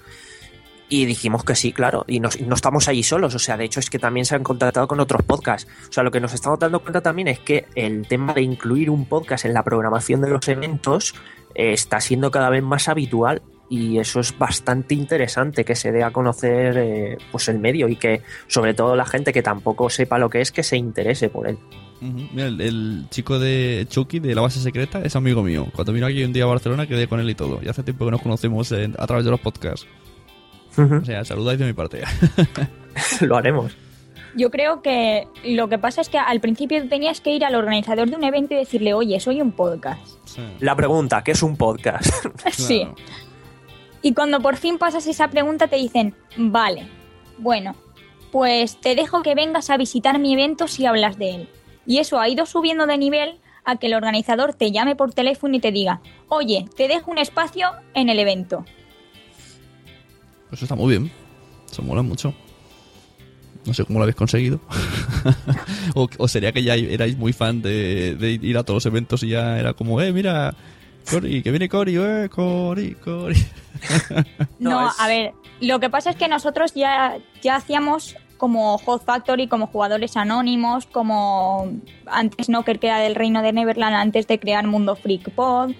y 0.88 1.05
dijimos 1.05 1.45
que 1.45 1.55
sí, 1.55 1.75
claro, 1.75 2.07
y 2.09 2.19
no, 2.21 2.31
estamos 2.55 2.88
allí 2.88 3.03
solos, 3.03 3.35
o 3.35 3.38
sea, 3.38 3.59
de 3.59 3.67
hecho 3.67 3.81
es 3.81 3.90
que 3.90 3.99
también 3.99 4.25
se 4.25 4.37
han 4.37 4.43
contactado 4.43 4.88
con 4.88 5.01
otros 5.01 5.23
podcasts. 5.23 5.71
O 5.87 5.93
sea, 5.93 6.03
lo 6.03 6.11
que 6.11 6.21
nos 6.21 6.33
estamos 6.33 6.59
dando 6.59 6.81
cuenta 6.81 7.03
también 7.03 7.29
es 7.29 7.40
que 7.40 7.67
el 7.75 8.09
tema 8.09 8.33
de 8.33 8.40
incluir 8.40 8.88
un 8.88 9.05
podcast 9.05 9.45
en 9.45 9.53
la 9.53 9.64
programación 9.64 10.23
de 10.23 10.31
los 10.31 10.49
eventos 10.49 11.14
eh, 11.55 11.75
está 11.75 12.01
siendo 12.01 12.31
cada 12.31 12.49
vez 12.49 12.62
más 12.62 12.88
habitual 12.88 13.43
y 13.68 13.98
eso 13.98 14.20
es 14.20 14.37
bastante 14.37 14.94
interesante 14.94 15.64
que 15.64 15.74
se 15.74 15.90
dé 15.90 16.03
a 16.03 16.11
conocer 16.11 16.77
eh, 16.77 17.18
pues 17.33 17.48
el 17.48 17.59
medio 17.59 17.88
y 17.88 17.96
que 17.96 18.22
sobre 18.46 18.74
todo 18.74 18.94
la 18.94 19.07
gente 19.07 19.33
que 19.33 19.42
tampoco 19.42 19.88
sepa 19.90 20.18
lo 20.18 20.29
que 20.29 20.40
es 20.40 20.53
que 20.53 20.62
se 20.62 20.77
interese 20.77 21.29
por 21.29 21.48
él. 21.48 21.59
Uh 22.00 22.07
-huh. 22.07 22.29
Mira, 22.33 22.46
el, 22.48 22.61
el, 22.61 23.07
chico 23.11 23.38
de 23.38 23.87
Chucky 23.88 24.18
de 24.18 24.35
la 24.35 24.42
base 24.42 24.61
secreta 24.61 25.00
es 25.03 25.16
amigo 25.16 25.42
mío. 25.42 25.66
Cuando 25.74 25.92
vino 25.92 26.07
aquí 26.07 26.22
un 26.24 26.33
día 26.33 26.44
a 26.44 26.48
Barcelona 26.48 26.87
quedé 26.87 27.09
con 27.09 27.20
él 27.20 27.31
y 27.31 27.35
todo. 27.35 27.61
Y 27.62 27.68
hace 27.68 27.83
tiempo 27.83 28.05
que 28.05 28.11
nos 28.11 28.20
conocemos 28.20 28.70
en, 28.72 28.94
a 28.98 29.07
través 29.07 29.24
de 29.24 29.31
los 29.31 29.40
podcasts. 29.40 29.87
Uh 30.77 30.83
-huh. 30.83 31.03
O 31.03 31.05
sea, 31.05 31.24
saludáis 31.24 31.59
de 31.59 31.66
mi 31.66 31.72
parte. 31.72 32.03
lo 33.20 33.37
haremos. 33.37 33.74
Yo 34.37 34.50
creo 34.50 34.83
que 34.83 35.29
lo 35.44 35.68
que 35.68 35.79
pasa 35.79 36.00
es 36.00 36.09
que 36.09 36.18
al 36.18 36.40
principio 36.40 36.87
tenías 36.88 37.20
que 37.20 37.31
ir 37.31 37.44
al 37.44 37.55
organizador 37.55 38.11
de 38.11 38.16
un 38.16 38.24
evento 38.24 38.55
y 38.55 38.59
decirle, 38.59 38.92
oye, 38.92 39.20
soy 39.20 39.40
un 39.40 39.53
podcast. 39.53 40.07
Sí. 40.24 40.42
La 40.59 40.74
pregunta, 40.74 41.22
¿qué 41.22 41.33
es 41.33 41.42
un 41.42 41.57
podcast? 41.57 42.11
sí. 42.53 42.81
Claro. 42.81 42.96
Y 44.05 44.12
cuando 44.12 44.38
por 44.40 44.59
fin 44.59 44.77
pasas 44.77 45.07
esa 45.07 45.29
pregunta 45.29 45.67
te 45.67 45.77
dicen, 45.77 46.14
vale, 46.37 46.87
bueno, 47.38 47.75
pues 48.31 48.79
te 48.79 48.95
dejo 48.95 49.23
que 49.23 49.35
vengas 49.35 49.71
a 49.71 49.79
visitar 49.79 50.19
mi 50.19 50.35
evento 50.35 50.69
si 50.69 50.85
hablas 50.85 51.17
de 51.17 51.31
él. 51.31 51.49
Y 51.87 52.01
eso 52.01 52.21
ha 52.21 52.29
ido 52.29 52.45
subiendo 52.45 52.87
de 52.87 52.99
nivel 52.99 53.38
a 53.64 53.77
que 53.77 53.87
el 53.87 53.95
organizador 53.95 54.53
te 54.53 54.71
llame 54.73 54.95
por 54.95 55.14
teléfono 55.14 55.57
y 55.57 55.61
te 55.61 55.73
diga, 55.73 56.03
oye, 56.29 56.67
te 56.77 56.87
dejo 56.87 57.11
un 57.11 57.17
espacio 57.17 57.71
en 57.95 58.11
el 58.11 58.19
evento. 58.19 58.67
Eso 60.53 60.67
está 60.67 60.75
muy 60.75 60.90
bien. 60.90 61.11
Eso 61.73 61.81
mola 61.81 62.03
mucho. 62.03 62.35
No 63.64 63.73
sé 63.73 63.87
cómo 63.87 64.01
lo 64.01 64.03
habéis 64.03 64.17
conseguido. 64.17 64.61
o, 65.95 66.29
sería 66.29 66.53
que 66.53 66.62
ya 66.62 66.75
erais 66.75 67.17
muy 67.17 67.33
fan 67.33 67.62
de, 67.62 68.38
ir 68.43 68.59
a 68.59 68.64
todos 68.64 68.85
los 68.85 68.87
eventos 68.87 69.23
y 69.23 69.29
ya 69.29 69.59
era 69.59 69.73
como, 69.73 70.03
eh, 70.03 70.12
mira, 70.12 70.55
Cori, 71.11 71.43
que 71.43 71.51
viene 71.51 71.69
Cori, 71.69 71.97
eh, 71.97 72.29
Cori, 72.31 72.95
Cori. 72.95 73.37
no, 74.59 74.90
a 74.99 75.07
ver, 75.07 75.33
lo 75.61 75.81
que 75.81 75.90
pasa 75.90 76.11
es 76.11 76.17
que 76.17 76.29
nosotros 76.29 76.75
ya, 76.75 77.19
ya 77.43 77.57
hacíamos 77.57 78.17
como 78.37 78.79
Hot 78.79 79.05
Factory, 79.05 79.47
como 79.47 79.67
jugadores 79.67 80.17
anónimos, 80.17 80.87
como 80.87 81.71
antes 82.07 82.47
Knocker, 82.47 82.79
que 82.79 82.88
era 82.88 82.99
del 82.99 83.14
Reino 83.14 83.43
de 83.43 83.53
Neverland, 83.53 83.95
antes 83.95 84.27
de 84.27 84.38
crear 84.38 84.67
Mundo 84.67 84.97
Freak 84.97 85.31
Pod, 85.31 85.73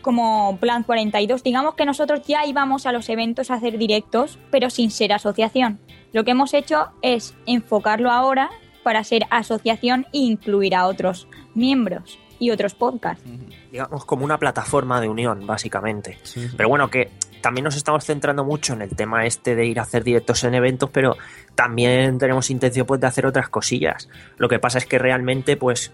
como 0.00 0.56
Plan 0.58 0.84
42. 0.84 1.42
Digamos 1.42 1.74
que 1.74 1.84
nosotros 1.84 2.22
ya 2.26 2.46
íbamos 2.46 2.86
a 2.86 2.92
los 2.92 3.08
eventos 3.08 3.50
a 3.50 3.54
hacer 3.54 3.78
directos, 3.78 4.38
pero 4.50 4.70
sin 4.70 4.90
ser 4.90 5.12
asociación. 5.12 5.80
Lo 6.12 6.24
que 6.24 6.32
hemos 6.32 6.54
hecho 6.54 6.92
es 7.02 7.34
enfocarlo 7.46 8.10
ahora 8.10 8.50
para 8.82 9.04
ser 9.04 9.24
asociación 9.30 10.06
e 10.12 10.18
incluir 10.18 10.74
a 10.74 10.86
otros 10.86 11.28
miembros 11.54 12.18
y 12.42 12.50
otros 12.50 12.74
podcasts. 12.74 13.22
Digamos 13.70 14.04
como 14.04 14.24
una 14.24 14.36
plataforma 14.36 15.00
de 15.00 15.08
unión, 15.08 15.46
básicamente. 15.46 16.18
Sí, 16.24 16.48
sí. 16.48 16.54
Pero 16.56 16.68
bueno, 16.68 16.90
que 16.90 17.08
también 17.40 17.62
nos 17.62 17.76
estamos 17.76 18.04
centrando 18.04 18.44
mucho 18.44 18.72
en 18.72 18.82
el 18.82 18.96
tema 18.96 19.24
este 19.26 19.54
de 19.54 19.64
ir 19.64 19.78
a 19.78 19.82
hacer 19.82 20.02
directos 20.02 20.42
en 20.42 20.54
eventos, 20.54 20.90
pero 20.90 21.16
también 21.54 22.18
tenemos 22.18 22.50
intención 22.50 22.84
pues, 22.84 23.00
de 23.00 23.06
hacer 23.06 23.26
otras 23.26 23.48
cosillas. 23.48 24.08
Lo 24.38 24.48
que 24.48 24.58
pasa 24.58 24.78
es 24.78 24.86
que 24.86 24.98
realmente, 24.98 25.56
pues, 25.56 25.92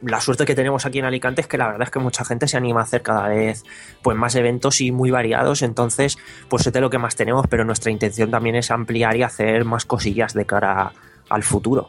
la 0.00 0.20
suerte 0.20 0.44
que 0.44 0.54
tenemos 0.54 0.86
aquí 0.86 1.00
en 1.00 1.06
Alicante 1.06 1.40
es 1.40 1.48
que 1.48 1.58
la 1.58 1.66
verdad 1.66 1.82
es 1.82 1.90
que 1.90 1.98
mucha 1.98 2.24
gente 2.24 2.46
se 2.46 2.56
anima 2.56 2.80
a 2.80 2.84
hacer 2.84 3.02
cada 3.02 3.26
vez 3.26 3.64
pues 4.02 4.16
más 4.16 4.34
eventos 4.36 4.80
y 4.80 4.92
muy 4.92 5.10
variados, 5.10 5.62
entonces 5.62 6.18
pues 6.48 6.66
es 6.66 6.72
de 6.72 6.80
lo 6.80 6.90
que 6.90 6.98
más 6.98 7.16
tenemos, 7.16 7.46
pero 7.48 7.64
nuestra 7.64 7.90
intención 7.90 8.30
también 8.30 8.54
es 8.54 8.70
ampliar 8.70 9.16
y 9.16 9.22
hacer 9.22 9.64
más 9.64 9.86
cosillas 9.86 10.34
de 10.34 10.44
cara 10.44 10.92
al 11.30 11.42
futuro. 11.42 11.88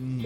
Mm. 0.00 0.24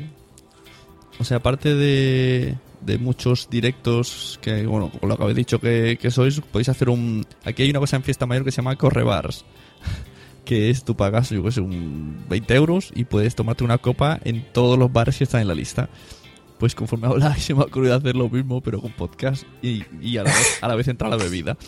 O 1.20 1.24
sea, 1.24 1.38
aparte 1.38 1.74
de, 1.74 2.56
de 2.88 2.98
muchos 2.98 3.48
directos 3.51 4.38
que, 4.40 4.66
bueno, 4.66 4.90
con 4.90 5.11
lo 5.11 5.16
que 5.16 5.22
habéis 5.22 5.37
dicho 5.37 5.61
que, 5.61 5.98
que, 6.01 6.11
sois, 6.11 6.40
podéis 6.40 6.70
hacer 6.70 6.88
un... 6.88 7.24
Aquí 7.44 7.62
hay 7.62 7.70
una 7.70 7.81
cosa 7.81 7.96
en 7.96 8.03
Fiesta 8.03 8.24
Mayor 8.24 8.44
que 8.44 8.51
se 8.51 8.57
llama 8.57 8.77
Correbars, 8.77 9.44
que 10.46 10.70
es 10.70 10.85
tú 10.85 10.96
pagas, 10.96 11.29
yo 11.29 11.44
que 11.44 11.53
sé, 11.53 11.61
un 11.61 12.24
20 12.31 12.55
euros 12.55 12.90
y 12.94 13.05
puedes 13.05 13.35
tomarte 13.35 13.62
una 13.62 13.77
copa 13.77 14.18
en 14.24 14.42
todos 14.53 14.79
los 14.79 14.90
bares 14.90 15.18
que 15.18 15.24
están 15.24 15.42
en 15.42 15.48
la 15.48 15.55
lista. 15.55 15.90
Pues 16.59 16.74
conforme 16.74 17.07
habláis 17.09 17.44
se 17.44 17.55
me 17.55 17.61
ha 17.61 17.66
ocurrido 17.66 17.94
hacer 17.94 18.16
lo 18.16 18.31
mismo, 18.31 18.62
pero 18.62 18.81
con 18.81 18.92
podcast 18.92 19.44
y, 19.61 19.85
y 20.01 20.16
a, 20.16 20.24
la 20.24 20.31
vez, 20.31 20.59
a 20.62 20.68
la 20.68 20.74
vez 20.74 20.88
entra 20.88 21.11
la 21.11 21.16
bebida. 21.16 21.59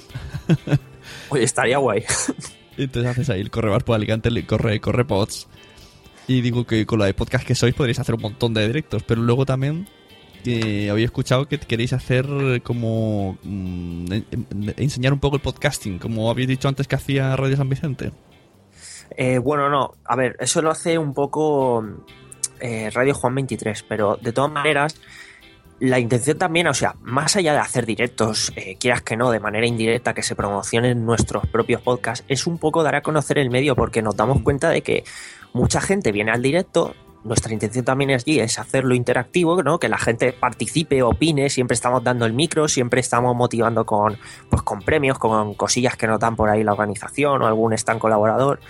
Oye, 1.28 1.44
estaría 1.44 1.76
guay. 1.76 2.02
Entonces 2.78 3.11
haces 3.11 3.28
ahí 3.28 3.42
el 3.42 3.50
Correbar 3.50 3.85
por 3.85 3.94
Alicante, 3.94 4.30
el 4.30 4.46
corre, 4.46 4.80
corre 4.80 5.04
pods. 5.04 5.48
Y 6.26 6.40
digo 6.40 6.66
que 6.66 6.87
con 6.87 6.98
la 6.98 7.04
de 7.04 7.12
podcast 7.12 7.46
que 7.46 7.54
sois 7.54 7.74
podréis 7.74 7.98
hacer 7.98 8.14
un 8.14 8.22
montón 8.22 8.54
de 8.54 8.66
directos, 8.66 9.02
pero 9.02 9.20
luego 9.20 9.44
también 9.44 9.87
que 10.40 10.90
había 10.90 11.05
escuchado 11.05 11.46
que 11.46 11.59
queréis 11.59 11.92
hacer 11.92 12.26
como 12.62 13.38
mmm, 13.42 14.07
enseñar 14.76 15.12
un 15.12 15.20
poco 15.20 15.37
el 15.37 15.42
podcasting, 15.42 15.98
como 15.98 16.31
habéis 16.31 16.48
dicho 16.48 16.68
antes 16.68 16.88
que 16.88 16.96
hacía 16.96 17.37
Radio 17.37 17.57
San 17.57 17.68
Vicente. 17.68 18.12
Eh, 19.16 19.38
bueno, 19.38 19.68
no, 19.68 19.94
a 20.05 20.16
ver, 20.16 20.37
eso 20.40 20.62
lo 20.62 20.70
hace 20.70 20.98
un 20.98 21.14
poco 21.14 21.85
eh, 22.61 22.90
Radio 22.90 23.14
Juan 23.14 23.35
23, 23.35 23.85
pero 23.88 24.16
de 24.20 24.33
todas 24.33 24.50
maneras, 24.50 25.00
la 25.81 25.98
intención 25.98 26.38
también, 26.38 26.66
o 26.68 26.74
sea, 26.74 26.94
más 27.00 27.37
allá 27.37 27.53
de 27.53 27.59
hacer 27.59 27.87
directos, 27.87 28.53
eh, 28.55 28.76
quieras 28.79 29.03
que 29.03 29.16
no, 29.16 29.31
de 29.31 29.40
manera 29.40 29.66
indirecta, 29.66 30.14
que 30.14 30.22
se 30.22 30.37
promocionen 30.37 31.05
nuestros 31.05 31.46
propios 31.46 31.81
podcasts, 31.81 32.24
es 32.29 32.46
un 32.46 32.59
poco 32.59 32.83
dar 32.83 32.94
a 32.94 33.03
conocer 33.03 33.38
el 33.38 33.50
medio, 33.50 33.74
porque 33.74 34.03
nos 34.03 34.16
damos 34.16 34.42
cuenta 34.42 34.68
de 34.70 34.83
que 34.83 35.05
mucha 35.53 35.81
gente 35.81 36.12
viene 36.12 36.31
al 36.31 36.42
directo, 36.42 36.94
nuestra 37.24 37.52
intención 37.52 37.85
también 37.85 38.11
es, 38.11 38.24
es 38.26 38.59
hacerlo 38.59 38.94
interactivo, 38.94 39.62
¿no? 39.62 39.78
Que 39.78 39.88
la 39.88 39.98
gente 39.98 40.33
participe, 40.33 41.02
opine, 41.02 41.50
siempre 41.50 41.74
estamos 41.74 42.02
dando 42.02 42.26
el 42.26 42.33
micro, 42.33 42.68
siempre 42.68 43.00
estamos 43.00 43.37
motivando 43.37 43.85
con, 43.85 44.18
pues, 44.48 44.62
con 44.62 44.80
premios, 44.80 45.18
con 45.18 45.54
cosillas 45.54 45.96
que 45.96 46.06
nos 46.06 46.20
dan 46.20 46.37
por 46.37 46.48
ahí 46.48 46.64
la 46.64 46.72
organización 46.72 47.42
o 47.42 47.46
algún 47.46 47.72
stand 47.74 48.00
colaborador. 48.00 48.61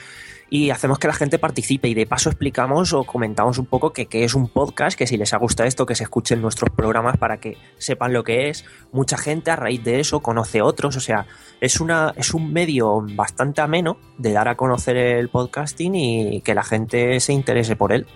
Y 0.53 0.71
hacemos 0.71 0.99
que 0.99 1.07
la 1.07 1.15
gente 1.15 1.39
participe 1.39 1.87
y 1.87 1.95
de 1.95 2.07
paso 2.07 2.29
explicamos 2.29 2.93
o 2.93 3.05
comentamos 3.05 3.59
un 3.59 3.67
poco 3.67 3.93
que, 3.93 4.07
que 4.07 4.25
es 4.25 4.35
un 4.35 4.49
podcast, 4.49 4.99
que 4.99 5.07
si 5.07 5.17
les 5.17 5.33
ha 5.33 5.37
gustado 5.37 5.69
esto, 5.69 5.87
que 5.87 5.95
se 5.95 6.03
escuchen 6.03 6.43
nuestros 6.43 6.71
programas 6.71 7.19
para 7.19 7.39
que 7.39 7.57
sepan 7.79 8.13
lo 8.13 8.25
que 8.25 8.49
es. 8.49 8.65
Mucha 8.91 9.17
gente 9.17 9.53
a 9.53 9.57
raíz 9.57 9.85
de 9.85 10.01
eso 10.01 10.19
conoce 10.19 10.61
otros, 10.61 10.97
o 10.97 11.01
sea, 11.01 11.27
es, 11.61 11.81
una, 11.81 12.13
es 12.17 12.35
un 12.35 12.53
medio 12.53 13.01
bastante 13.15 13.61
ameno 13.61 13.97
de 14.19 14.33
dar 14.33 14.49
a 14.49 14.57
conocer 14.57 14.97
el 14.97 15.29
podcasting 15.29 15.95
y 15.95 16.41
que 16.41 16.57
la 16.57 16.65
gente 16.65 17.21
se 17.21 17.33
interese 17.33 17.77
por 17.77 17.93
él 17.93 18.09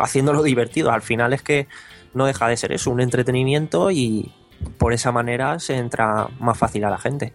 haciéndolo 0.00 0.42
divertido. 0.44 0.90
Al 0.90 1.02
final 1.02 1.32
es 1.32 1.42
que 1.42 1.68
no 2.14 2.26
deja 2.26 2.48
de 2.48 2.56
ser 2.56 2.72
eso, 2.72 2.90
un 2.90 3.00
entretenimiento 3.00 3.90
y 3.90 4.32
por 4.78 4.92
esa 4.92 5.12
manera 5.12 5.58
se 5.58 5.76
entra 5.76 6.28
más 6.38 6.58
fácil 6.58 6.84
a 6.84 6.90
la 6.90 6.98
gente. 6.98 7.32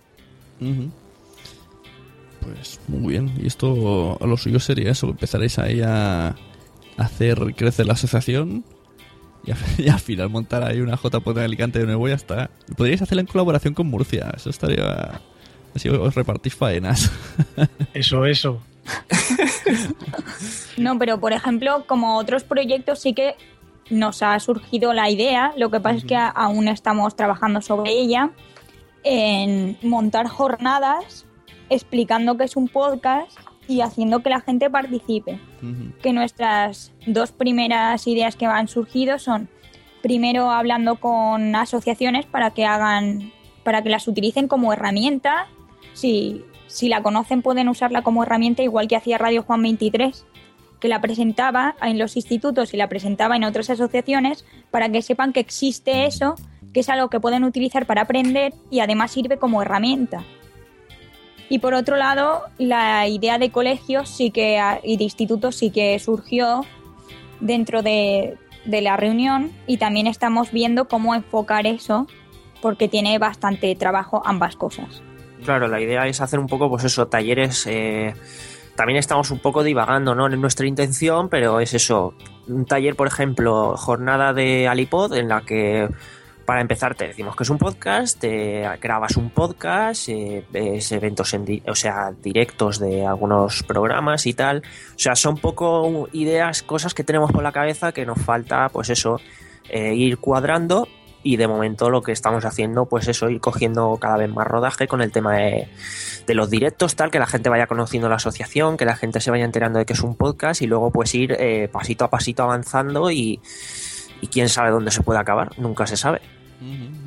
Uh 0.59 0.65
-huh. 0.65 0.91
Pues 2.41 2.79
muy 2.87 3.13
bien. 3.13 3.33
Y 3.41 3.47
esto, 3.47 4.17
lo 4.21 4.37
suyo 4.37 4.59
sería 4.59 4.91
eso, 4.91 5.07
empezaréis 5.07 5.57
ahí 5.57 5.81
a 5.81 6.35
hacer 6.97 7.55
crecer 7.55 7.85
la 7.87 7.93
asociación 7.93 8.63
y, 9.45 9.51
a, 9.51 9.57
y 9.77 9.89
al 9.89 9.99
final 9.99 10.29
montar 10.29 10.63
ahí 10.63 10.81
una 10.81 10.97
JP 10.97 11.27
de 11.33 11.43
Alicante 11.43 11.79
de 11.79 11.85
nuevo 11.85 12.07
y 12.07 12.11
ya 12.11 12.15
está. 12.15 12.49
Podríais 12.77 13.01
hacerla 13.01 13.21
en 13.21 13.27
colaboración 13.27 13.73
con 13.73 13.87
Murcia, 13.87 14.31
eso 14.35 14.49
estaría... 14.49 15.21
Así 15.73 15.89
os 15.89 16.15
repartís 16.15 16.55
faenas. 16.55 17.11
Eso, 17.93 18.25
eso. 18.25 18.61
no, 20.77 20.97
pero 20.97 21.19
por 21.19 21.33
ejemplo, 21.33 21.85
como 21.87 22.17
otros 22.17 22.43
proyectos 22.43 22.99
sí 22.99 23.13
que 23.13 23.35
nos 23.89 24.23
ha 24.23 24.39
surgido 24.39 24.93
la 24.93 25.09
idea, 25.09 25.53
lo 25.57 25.69
que 25.69 25.79
pasa 25.79 25.97
es 25.97 26.05
que 26.05 26.15
aún 26.15 26.67
estamos 26.67 27.15
trabajando 27.15 27.61
sobre 27.61 27.91
ella, 27.91 28.31
en 29.03 29.77
montar 29.83 30.27
jornadas 30.27 31.25
explicando 31.69 32.37
que 32.37 32.43
es 32.43 32.55
un 32.55 32.67
podcast 32.67 33.37
y 33.67 33.81
haciendo 33.81 34.21
que 34.21 34.29
la 34.29 34.41
gente 34.41 34.69
participe. 34.69 35.39
Uh 35.61 35.65
-huh. 35.65 35.97
Que 35.97 36.13
nuestras 36.13 36.91
dos 37.07 37.31
primeras 37.31 38.05
ideas 38.07 38.35
que 38.35 38.45
han 38.45 38.67
surgido 38.67 39.17
son 39.19 39.49
primero 40.01 40.51
hablando 40.51 40.97
con 40.97 41.55
asociaciones 41.55 42.25
para 42.25 42.51
que 42.51 42.65
hagan 42.65 43.31
para 43.63 43.81
que 43.81 43.89
las 43.89 44.07
utilicen 44.07 44.47
como 44.47 44.71
herramienta 44.71 45.47
si 45.93 46.45
si 46.67 46.89
la 46.89 47.01
conocen 47.01 47.41
pueden 47.41 47.69
usarla 47.69 48.01
como 48.01 48.23
herramienta 48.23 48.63
igual 48.63 48.87
que 48.87 48.95
hacía 48.95 49.17
Radio 49.17 49.43
Juan 49.43 49.61
23, 49.61 50.25
que 50.79 50.87
la 50.87 51.01
presentaba 51.01 51.75
en 51.81 51.97
los 51.97 52.15
institutos 52.15 52.73
y 52.73 52.77
la 52.77 52.89
presentaba 52.89 53.35
en 53.35 53.43
otras 53.43 53.69
asociaciones 53.69 54.45
para 54.71 54.89
que 54.89 55.01
sepan 55.01 55.33
que 55.33 55.39
existe 55.39 56.05
eso, 56.05 56.35
que 56.73 56.81
es 56.81 56.89
algo 56.89 57.09
que 57.09 57.19
pueden 57.19 57.43
utilizar 57.43 57.85
para 57.85 58.01
aprender 58.01 58.53
y 58.69 58.79
además 58.79 59.11
sirve 59.11 59.37
como 59.37 59.61
herramienta. 59.61 60.23
Y 61.47 61.59
por 61.59 61.73
otro 61.73 61.95
lado, 61.95 62.43
la 62.57 63.07
idea 63.07 63.37
de 63.37 63.51
colegios 63.51 64.09
sí 64.09 64.31
que 64.31 64.59
y 64.83 64.97
de 64.97 65.03
institutos 65.03 65.55
sí 65.55 65.69
que 65.69 65.97
surgió 65.99 66.65
dentro 67.39 67.83
de, 67.83 68.37
de 68.65 68.81
la 68.81 68.97
reunión 68.97 69.51
y 69.67 69.77
también 69.77 70.07
estamos 70.07 70.51
viendo 70.51 70.87
cómo 70.87 71.13
enfocar 71.13 71.67
eso 71.67 72.07
porque 72.61 72.87
tiene 72.87 73.19
bastante 73.19 73.75
trabajo 73.75 74.23
ambas 74.25 74.55
cosas. 74.55 75.04
Claro, 75.45 75.67
la 75.67 75.79
idea 75.79 76.07
es 76.07 76.21
hacer 76.21 76.39
un 76.39 76.47
poco, 76.47 76.69
pues 76.69 76.83
eso, 76.85 77.07
talleres. 77.07 77.67
Eh, 77.67 78.15
también 78.75 78.97
estamos 78.97 79.29
un 79.29 79.37
poco 79.37 79.63
divagando, 79.63 80.15
¿no? 80.15 80.25
En 80.25 80.41
nuestra 80.41 80.65
intención, 80.65 81.29
pero 81.29 81.59
es 81.59 81.75
eso. 81.75 82.15
Un 82.47 82.65
taller, 82.65 82.95
por 82.95 83.07
ejemplo, 83.07 83.77
jornada 83.77 84.33
de 84.33 84.67
Alipod, 84.67 85.13
en 85.13 85.29
la 85.29 85.41
que 85.41 85.87
para 86.45 86.61
empezar, 86.61 86.95
te 86.95 87.07
decimos 87.07 87.35
que 87.35 87.43
es 87.43 87.49
un 87.49 87.59
podcast, 87.59 88.19
te 88.19 88.63
grabas 88.81 89.17
un 89.17 89.29
podcast, 89.29 90.09
eh, 90.09 90.43
ves 90.51 90.91
eventos, 90.91 91.33
en 91.35 91.61
o 91.67 91.75
sea, 91.75 92.11
directos 92.23 92.79
de 92.79 93.05
algunos 93.05 93.61
programas 93.63 94.25
y 94.25 94.33
tal. 94.33 94.63
O 94.95 94.99
sea, 94.99 95.15
son 95.15 95.37
poco 95.37 96.09
ideas, 96.11 96.63
cosas 96.63 96.95
que 96.95 97.03
tenemos 97.03 97.31
por 97.31 97.43
la 97.43 97.51
cabeza 97.51 97.91
que 97.91 98.05
nos 98.05 98.19
falta, 98.19 98.69
pues 98.69 98.89
eso, 98.89 99.19
eh, 99.69 99.93
ir 99.93 100.17
cuadrando. 100.17 100.87
Y 101.27 101.37
de 101.37 101.47
momento 101.47 101.89
lo 101.89 102.03
que 102.03 102.11
estamos 102.11 102.45
haciendo, 102.45 102.85
pues 102.85 103.07
eso, 103.07 103.31
ir 103.31 103.39
cogiendo 103.39 103.97
cada 103.99 104.17
vez 104.17 104.29
más 104.29 104.45
rodaje 104.45 104.87
con 104.87 105.01
el 105.01 105.11
tema 105.11 105.37
de, 105.37 105.67
los 106.27 106.51
directos, 106.51 106.95
tal, 106.95 107.09
que 107.09 107.17
la 107.17 107.25
gente 107.25 107.49
vaya 107.49 107.65
conociendo 107.65 108.07
la 108.07 108.17
asociación, 108.17 108.77
que 108.77 108.85
la 108.85 108.95
gente 108.95 109.19
se 109.19 109.31
vaya 109.31 109.43
enterando 109.43 109.79
de 109.79 109.87
que 109.87 109.93
es 109.93 110.01
un 110.01 110.13
podcast 110.15 110.61
y 110.61 110.67
luego 110.67 110.91
pues 110.91 111.15
ir 111.15 111.35
eh, 111.39 111.67
pasito 111.67 112.05
a 112.05 112.11
pasito 112.11 112.43
avanzando 112.43 113.09
y, 113.09 113.39
quién 114.31 114.49
sabe 114.49 114.69
dónde 114.69 114.91
se 114.91 115.01
puede 115.01 115.19
acabar, 115.19 115.57
nunca 115.57 115.87
se 115.87 115.97
sabe. 115.97 116.21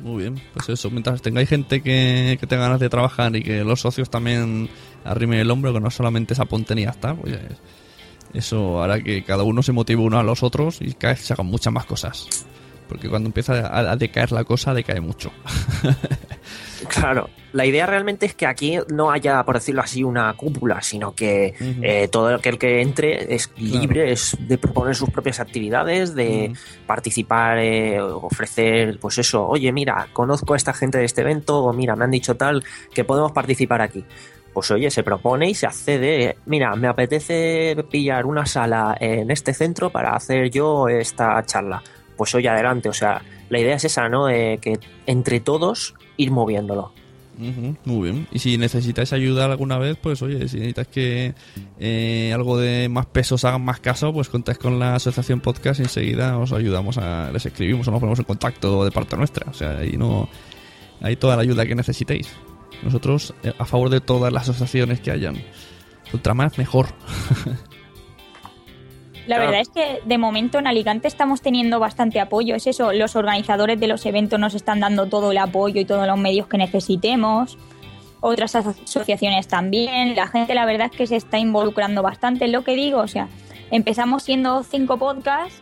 Muy 0.03 0.23
bien, 0.23 0.41
pues 0.53 0.67
eso, 0.67 0.91
mientras 0.91 1.21
tengáis 1.21 1.47
gente 1.47 1.81
que, 1.81 2.37
que 2.41 2.45
tenga 2.45 2.63
ganas 2.63 2.81
de 2.81 2.89
trabajar 2.89 3.33
y 3.37 3.41
que 3.41 3.63
los 3.63 3.79
socios 3.79 4.09
también 4.09 4.69
arrimen 5.05 5.39
el 5.39 5.49
hombro, 5.49 5.71
que 5.71 5.79
no 5.79 5.91
solamente 5.91 6.33
esa 6.33 6.43
pontenía 6.43 6.89
está, 6.89 7.15
pues 7.15 7.39
eso 8.33 8.83
hará 8.83 9.01
que 9.01 9.23
cada 9.23 9.43
uno 9.43 9.63
se 9.63 9.71
motive 9.71 10.01
uno 10.01 10.19
a 10.19 10.23
los 10.23 10.43
otros 10.43 10.81
y 10.81 10.93
cada 10.93 11.13
vez 11.13 11.21
se 11.21 11.31
hagan 11.31 11.45
muchas 11.45 11.71
más 11.71 11.85
cosas. 11.85 12.48
Porque 12.89 13.07
cuando 13.07 13.27
empieza 13.27 13.69
a, 13.71 13.95
decaer 13.95 14.31
la 14.31 14.43
cosa, 14.43 14.73
decae 14.73 14.99
mucho. 14.99 15.31
claro, 16.89 17.29
la 17.53 17.65
idea 17.67 17.85
realmente 17.85 18.25
es 18.25 18.33
que 18.33 18.47
aquí 18.47 18.79
no 18.91 19.11
haya, 19.11 19.43
por 19.43 19.55
decirlo 19.55 19.81
así, 19.81 20.03
una 20.03 20.33
cúpula, 20.33 20.81
sino 20.81 21.13
que 21.13 21.53
eh, 21.83 22.07
todo 22.11 22.33
aquel 22.33 22.57
que 22.57 22.81
entre 22.81 23.35
es 23.35 23.51
libre 23.57 24.11
es 24.11 24.35
de 24.39 24.57
proponer 24.57 24.95
sus 24.95 25.11
propias 25.11 25.39
actividades, 25.39 26.15
de 26.15 26.51
participar, 26.87 27.59
eh, 27.59 28.01
ofrecer, 28.01 28.97
pues 28.99 29.19
eso, 29.19 29.47
oye, 29.47 29.71
mira, 29.71 30.07
conozco 30.11 30.55
a 30.55 30.57
esta 30.57 30.73
gente 30.73 30.97
de 30.97 31.05
este 31.05 31.21
evento, 31.21 31.63
o 31.63 31.71
mira, 31.71 31.95
me 31.95 32.05
han 32.05 32.11
dicho 32.11 32.35
tal, 32.35 32.63
que 32.91 33.03
podemos 33.03 33.31
participar 33.31 33.81
aquí 33.81 34.03
pues 34.51 34.71
oye, 34.71 34.89
se 34.89 35.03
propone 35.03 35.47
y 35.47 35.53
se 35.53 35.67
accede. 35.67 36.35
Mira, 36.47 36.75
me 36.75 36.87
apetece 36.87 37.77
pillar 37.89 38.25
una 38.25 38.47
sala 38.47 38.97
en 38.99 39.29
este 39.29 39.53
centro 39.53 39.91
para 39.91 40.15
hacer 40.15 40.49
yo 40.49 40.89
esta 40.89 41.41
charla 41.45 41.83
pues 42.19 42.35
hoy 42.35 42.45
adelante. 42.47 42.89
O 42.89 42.93
sea, 42.93 43.21
la 43.49 43.59
idea 43.59 43.77
es 43.77 43.85
esa, 43.85 44.09
¿no? 44.09 44.27
que 44.27 44.77
entre 45.05 45.39
todos 45.39 45.95
ir 46.17 46.31
moviéndolo. 46.31 46.91
muy 47.85 48.11
bien. 48.11 48.27
Y 48.29 48.39
si 48.39 48.57
necesitáis 48.57 49.13
ayuda 49.13 49.45
alguna 49.45 49.77
vez, 49.77 49.97
pues 50.03 50.21
oye, 50.21 50.49
si 50.49 50.57
necesitáis 50.57 50.89
que 50.89 51.33
eh, 51.79 52.33
algo 52.35 52.57
de 52.57 52.89
más 52.89 53.05
pesos 53.05 53.45
hagan 53.45 53.63
más 53.63 53.79
caso, 53.79 54.11
pues 54.11 54.27
contáis 54.27 54.57
con 54.57 54.79
la 54.79 54.95
asociación 54.95 55.39
podcast 55.39 55.79
y 55.79 55.83
enseguida 55.83 56.37
os 56.37 56.51
ayudamos 56.51 56.97
a, 56.97 57.31
les 57.31 57.45
escribimos 57.45 57.87
o 57.87 57.91
nos 57.91 58.01
ponemos 58.01 58.19
en 58.19 58.25
contacto 58.25 58.83
de 58.83 58.91
parte 58.91 59.15
nuestra. 59.15 59.49
O 59.49 59.53
sea, 59.53 59.77
ahí 59.77 59.95
no 59.95 60.27
hay 60.99 61.15
toda 61.15 61.37
la 61.37 61.43
ayuda 61.43 61.65
que 61.65 61.75
necesitéis. 61.75 62.27
Nosotros 62.83 63.33
eh, 63.43 63.53
a 63.57 63.63
favor 63.63 63.89
de 63.89 64.01
todas 64.01 64.33
las 64.33 64.49
asociaciones 64.49 64.99
que 64.99 65.11
hayan. 65.11 65.41
Contra 66.11 66.33
más, 66.33 66.57
mejor. 66.57 66.87
La 69.29 69.37
verdad 69.37 69.61
es 69.61 69.69
que 69.69 70.01
de 70.05 70.17
momento 70.17 70.57
en 70.57 70.65
Alicante 70.65 71.07
estamos 71.07 71.41
teniendo 71.41 71.79
bastante 71.79 72.19
apoyo. 72.19 72.55
Es 72.55 72.65
eso, 72.65 72.93
los 72.93 73.15
organizadores 73.15 73.79
de 73.79 73.87
los 73.87 74.03
eventos 74.07 74.39
nos 74.39 74.55
están 74.55 74.79
dando 74.79 75.05
todo 75.05 75.31
el 75.31 75.37
apoyo 75.37 75.79
y 75.79 75.85
todos 75.85 76.07
los 76.07 76.17
medios 76.17 76.47
que 76.47 76.57
necesitemos. 76.57 77.55
Otras 78.21 78.55
asociaciones 78.55 79.47
también. 79.47 80.15
La 80.15 80.27
gente, 80.27 80.55
la 80.55 80.65
verdad 80.65 80.89
es 80.91 80.97
que 80.97 81.05
se 81.05 81.15
está 81.15 81.37
involucrando 81.37 82.01
bastante 82.01 82.45
en 82.45 82.53
lo 82.53 82.63
que 82.63 82.73
digo. 82.73 83.01
O 83.01 83.07
sea, 83.07 83.27
empezamos 83.69 84.23
siendo 84.23 84.63
cinco 84.63 84.97
podcasts 84.97 85.61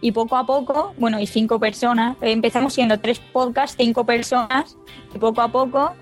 y 0.00 0.12
poco 0.12 0.36
a 0.36 0.46
poco, 0.46 0.94
bueno, 0.96 1.18
y 1.18 1.26
cinco 1.26 1.58
personas. 1.58 2.16
Empezamos 2.20 2.72
siendo 2.72 3.00
tres 3.00 3.18
podcasts, 3.18 3.76
cinco 3.76 4.04
personas 4.04 4.76
y 5.12 5.18
poco 5.18 5.40
a 5.40 5.48
poco 5.48 5.92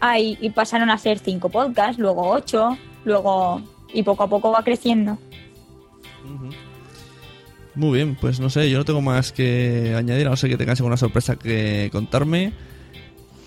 hay, 0.00 0.38
y 0.40 0.48
pasaron 0.48 0.88
a 0.88 0.96
ser 0.96 1.18
cinco 1.18 1.50
podcasts, 1.50 1.98
luego 1.98 2.30
ocho, 2.30 2.78
luego 3.04 3.60
y 3.92 4.02
poco 4.02 4.22
a 4.22 4.28
poco 4.28 4.52
va 4.52 4.64
creciendo. 4.64 5.18
Muy 7.74 7.96
bien, 7.96 8.16
pues 8.20 8.38
no 8.38 8.50
sé, 8.50 8.70
yo 8.70 8.78
no 8.78 8.84
tengo 8.84 9.00
más 9.00 9.32
que 9.32 9.94
añadir, 9.96 10.26
a 10.26 10.30
no 10.30 10.36
ser 10.36 10.50
que 10.50 10.58
tengáis 10.58 10.80
alguna 10.80 10.96
sorpresa 10.96 11.36
que 11.36 11.88
contarme. 11.90 12.52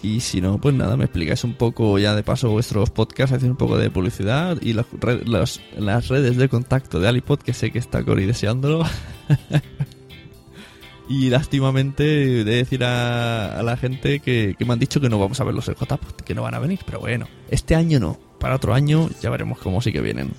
Y 0.01 0.19
si 0.19 0.39
no, 0.39 0.59
pues 0.59 0.75
nada, 0.75 0.97
me 0.97 1.05
explicáis 1.05 1.43
un 1.43 1.53
poco 1.53 1.97
ya 1.97 2.15
de 2.15 2.21
paso 2.21 2.49
vuestros 2.49 2.91
podcasts, 2.91 3.35
hacéis 3.35 3.49
un 3.49 3.57
poco 3.57 3.77
de 3.77 3.89
publicidad 3.89 4.57
y 4.61 4.73
las, 4.73 6.07
redes 6.07 6.38
de 6.38 6.49
contacto 6.49 6.99
de 6.99 7.07
Alipod, 7.07 7.39
que 7.39 7.53
sé 7.53 7.71
que 7.71 7.79
está 7.79 8.03
Cory 8.03 8.25
deseándolo. 8.25 8.83
y 11.09 11.29
lástimamente 11.29 12.03
de 12.03 12.43
decir 12.43 12.83
a, 12.83 13.61
la 13.63 13.77
gente 13.77 14.19
que, 14.19 14.55
me 14.59 14.73
han 14.73 14.79
dicho 14.79 15.01
que 15.01 15.09
no 15.09 15.19
vamos 15.19 15.39
a 15.39 15.43
ver 15.43 15.55
los 15.55 15.67
LJ, 15.67 15.97
que 16.23 16.35
no 16.35 16.43
van 16.43 16.53
a 16.53 16.59
venir, 16.59 16.79
pero 16.85 16.99
bueno, 16.99 17.27
este 17.49 17.73
año 17.73 17.99
no, 17.99 18.19
para 18.39 18.55
otro 18.55 18.75
año 18.75 19.09
ya 19.21 19.31
veremos 19.31 19.57
cómo 19.59 19.81
sí 19.81 19.91
que 19.91 20.01
vienen. 20.01 20.33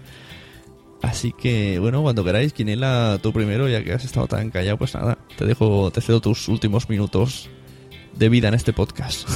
Así 1.06 1.32
que, 1.32 1.78
bueno, 1.78 2.02
cuando 2.02 2.24
queráis, 2.24 2.52
Quinela, 2.52 3.20
tú 3.22 3.32
primero, 3.32 3.68
ya 3.68 3.82
que 3.84 3.92
has 3.92 4.04
estado 4.04 4.26
tan 4.26 4.50
callado, 4.50 4.76
pues 4.76 4.92
nada, 4.94 5.16
te 5.36 5.46
dejo, 5.46 5.90
te 5.92 6.00
cedo 6.00 6.20
tus 6.20 6.48
últimos 6.48 6.88
minutos 6.88 7.48
de 8.16 8.28
vida 8.28 8.48
en 8.48 8.54
este 8.54 8.72
podcast. 8.72 9.28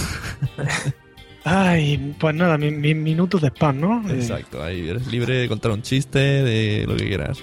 Ay, 1.44 2.16
pues 2.18 2.34
nada, 2.34 2.58
mi, 2.58 2.72
mi 2.72 2.94
minutos 2.94 3.40
de 3.40 3.48
spam, 3.48 3.80
¿no? 3.80 4.10
Eh, 4.10 4.14
Exacto, 4.14 4.62
ahí 4.62 4.88
eres 4.88 5.06
libre 5.06 5.34
de 5.34 5.48
contar 5.48 5.70
un 5.70 5.82
chiste, 5.82 6.18
de 6.18 6.86
lo 6.88 6.96
que 6.96 7.06
quieras. 7.06 7.38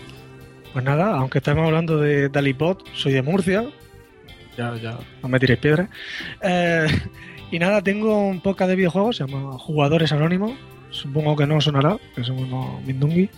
Pues 0.74 0.84
nada, 0.84 1.16
aunque 1.16 1.38
estemos 1.38 1.66
hablando 1.66 1.98
de 1.98 2.28
Dalipod, 2.28 2.80
soy 2.94 3.14
de 3.14 3.22
Murcia, 3.22 3.66
ya, 4.58 4.76
ya, 4.76 5.00
no 5.24 5.30
me 5.30 5.40
tiréis 5.40 5.60
piedra. 5.60 5.90
Eh, 6.42 6.86
y 7.50 7.60
nada, 7.60 7.82
tengo 7.82 8.28
un 8.28 8.42
podcast 8.42 8.70
de 8.70 8.76
videojuegos, 8.76 9.16
se 9.16 9.26
llama 9.26 9.58
Jugadores 9.58 10.12
Anónimos, 10.12 10.52
supongo 10.90 11.38
que 11.38 11.48
no 11.48 11.62
sonará, 11.62 11.98
que 12.14 12.26
somos 12.26 12.84
Mindungi. 12.84 13.30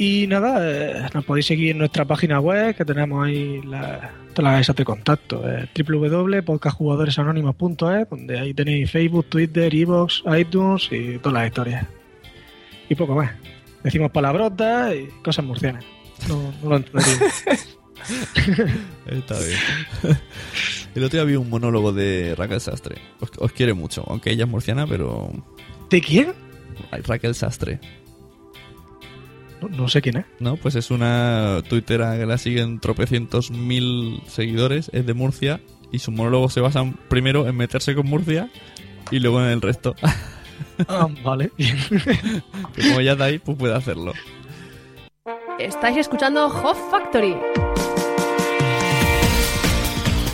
Y 0.00 0.26
nada, 0.26 0.58
eh, 0.62 1.08
nos 1.12 1.24
podéis 1.26 1.44
seguir 1.44 1.72
en 1.72 1.78
nuestra 1.78 2.06
página 2.06 2.40
web, 2.40 2.74
que 2.74 2.86
tenemos 2.86 3.22
ahí 3.22 3.60
la, 3.66 4.10
todas 4.32 4.66
las 4.66 4.74
de 4.74 4.82
contacto, 4.82 5.42
eh, 5.46 5.68
www.podcastjugadoresanónimos.es, 5.76 8.08
donde 8.08 8.38
ahí 8.38 8.54
tenéis 8.54 8.90
Facebook, 8.90 9.26
Twitter, 9.26 9.74
Evox, 9.74 10.22
iTunes 10.38 10.88
y 10.90 11.18
todas 11.18 11.34
las 11.34 11.48
historias. 11.48 11.86
Y 12.88 12.94
poco 12.94 13.14
más. 13.14 13.30
Decimos 13.84 14.10
palabrotas 14.10 14.94
y 14.94 15.06
cosas 15.22 15.44
murcianas. 15.44 15.84
No, 16.30 16.50
no 16.62 16.70
lo 16.70 16.76
entendí. 16.76 17.04
Está 19.06 19.38
bien. 19.38 19.58
El 20.94 21.04
otro 21.04 21.18
día 21.18 21.24
vi 21.24 21.36
un 21.36 21.50
monólogo 21.50 21.92
de 21.92 22.34
Raquel 22.38 22.62
Sastre. 22.62 22.96
Os, 23.20 23.32
os 23.36 23.52
quiere 23.52 23.74
mucho, 23.74 24.02
aunque 24.08 24.30
ella 24.30 24.44
es 24.44 24.50
murciana, 24.50 24.86
pero. 24.86 25.30
¿De 25.90 26.00
quién? 26.00 26.32
Raquel 26.90 27.34
Sastre. 27.34 27.78
No, 29.68 29.88
sé 29.88 30.02
quién 30.02 30.18
es. 30.18 30.24
No, 30.38 30.56
pues 30.56 30.74
es 30.74 30.90
una 30.90 31.62
tuitera 31.68 32.16
que 32.18 32.26
la 32.26 32.38
siguen 32.38 32.80
tropecientos 32.80 33.50
mil 33.50 34.22
seguidores, 34.26 34.90
es 34.92 35.06
de 35.06 35.14
Murcia 35.14 35.60
y 35.92 35.98
su 35.98 36.12
monólogo 36.12 36.48
se 36.48 36.60
basa 36.60 36.84
primero 37.08 37.46
en 37.46 37.56
meterse 37.56 37.94
con 37.94 38.06
Murcia 38.06 38.50
y 39.10 39.18
luego 39.18 39.40
en 39.42 39.48
el 39.50 39.60
resto. 39.60 39.94
Ah, 40.88 41.08
vale. 41.22 41.50
que 41.56 42.88
como 42.88 43.00
ya 43.00 43.14
de 43.14 43.24
ahí, 43.24 43.38
pues 43.38 43.56
puede 43.58 43.74
hacerlo. 43.74 44.12
Estáis 45.58 45.98
escuchando 45.98 46.48
Hot 46.48 46.76
Factory. 46.90 47.36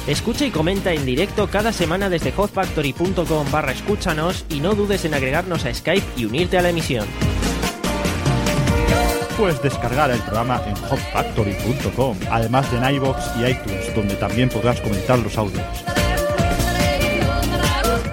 Escucha 0.07 0.47
y 0.47 0.51
comenta 0.51 0.93
en 0.93 1.05
directo 1.05 1.49
cada 1.49 1.73
semana 1.73 2.09
desde 2.09 2.31
hotfactory.com 2.31 3.51
barra 3.51 3.73
escúchanos 3.73 4.47
y 4.49 4.61
no 4.61 4.75
dudes 4.77 5.05
en 5.05 5.15
agregarnos 5.15 5.65
a 5.65 5.75
Skype 5.75 6.07
y 6.17 6.27
unirte 6.27 6.59
a 6.59 6.63
la 6.63 6.71
emisión. 6.71 7.07
Puedes 9.37 9.61
descargar 9.63 10.11
el 10.11 10.21
programa 10.21 10.63
en 10.67 10.75
hotfactory.com, 10.77 12.17
además 12.31 12.71
de 12.71 12.79
en 12.79 12.95
iVoox 12.95 13.19
y 13.39 13.45
iTunes, 13.45 13.95
donde 13.95 14.15
también 14.17 14.49
podrás 14.49 14.81
comentar 14.81 15.19
los 15.19 15.37
audios. 15.37 15.63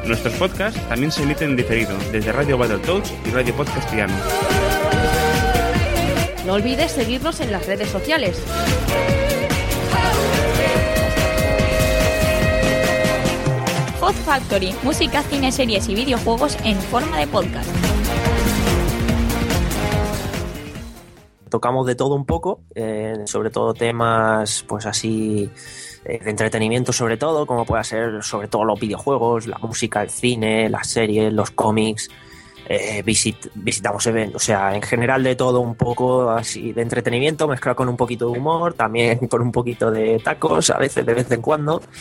Nuestros 0.06 0.34
podcasts 0.34 0.80
también 0.90 1.14
se 1.14 1.24
emiten 1.24 1.52
en 1.52 1.56
diferido 1.56 1.98
desde 2.12 2.34
Radio 2.34 2.58
Battletoads 2.58 3.14
y 3.26 3.30
Radio 3.30 3.56
Podcastiano. 3.56 4.14
No 6.46 6.54
olvides 6.54 6.92
seguirnos 6.92 7.40
en 7.40 7.54
las 7.54 7.66
redes 7.68 7.90
sociales. 7.90 8.38
Hot 14.02 14.16
Factory, 14.26 14.76
música, 14.84 15.24
cine, 15.24 15.54
series 15.54 15.88
y 15.88 15.96
videojuegos 15.96 16.58
en 16.66 16.78
forma 16.82 17.18
de 17.18 17.28
podcast. 17.28 17.92
Tocamos 21.54 21.86
de 21.86 21.94
todo 21.94 22.16
un 22.16 22.26
poco, 22.26 22.62
eh, 22.74 23.13
sobre 23.26 23.52
todo 23.52 23.76
temas 23.76 24.66
pues 24.68 24.88
así 24.88 25.48
eh, 26.04 26.18
de 26.24 26.30
entretenimiento 26.32 26.92
sobre 26.92 27.16
todo, 27.16 27.46
como 27.46 27.63
puede 27.63 27.84
ser 27.84 28.24
sobre 28.24 28.48
todo 28.48 28.66
los 28.66 28.80
videojuegos, 28.80 29.46
la 29.46 29.60
música, 29.60 30.02
el 30.02 30.10
cine, 30.10 30.68
las 30.68 30.88
series, 30.88 31.32
los 31.32 31.52
cómics, 31.52 32.10
eh, 32.68 33.04
visit- 33.06 33.52
visitamos 33.54 34.08
eventos, 34.08 34.42
o 34.42 34.46
sea, 34.46 34.74
en 34.76 34.82
general 34.82 35.22
de 35.22 35.36
todo 35.36 35.60
un 35.60 35.76
poco 35.76 36.32
así 36.32 36.74
de 36.74 36.82
entretenimiento, 36.82 37.48
mezclado 37.48 37.76
con 37.76 37.88
un 37.88 37.98
poquito 37.98 38.32
de 38.32 38.39
humor, 38.39 38.74
también 38.74 39.28
con 39.30 39.42
un 39.44 39.52
poquito 39.52 39.92
de 39.92 40.18
tacos, 40.24 40.72
a 40.72 40.80
veces 40.80 41.06
de 41.06 41.13
vez 41.13 41.30
en 41.30 41.42
cuando. 41.42 41.82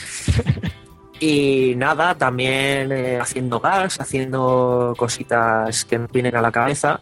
Y 1.21 1.75
nada, 1.77 2.17
también 2.17 2.91
eh, 2.91 3.17
haciendo 3.21 3.61
gas, 3.61 4.01
haciendo 4.01 4.93
cositas 4.99 5.85
que 5.85 5.97
nos 5.97 6.11
vienen 6.11 6.35
a 6.35 6.43
la 6.43 6.51
cabeza. 6.51 7.01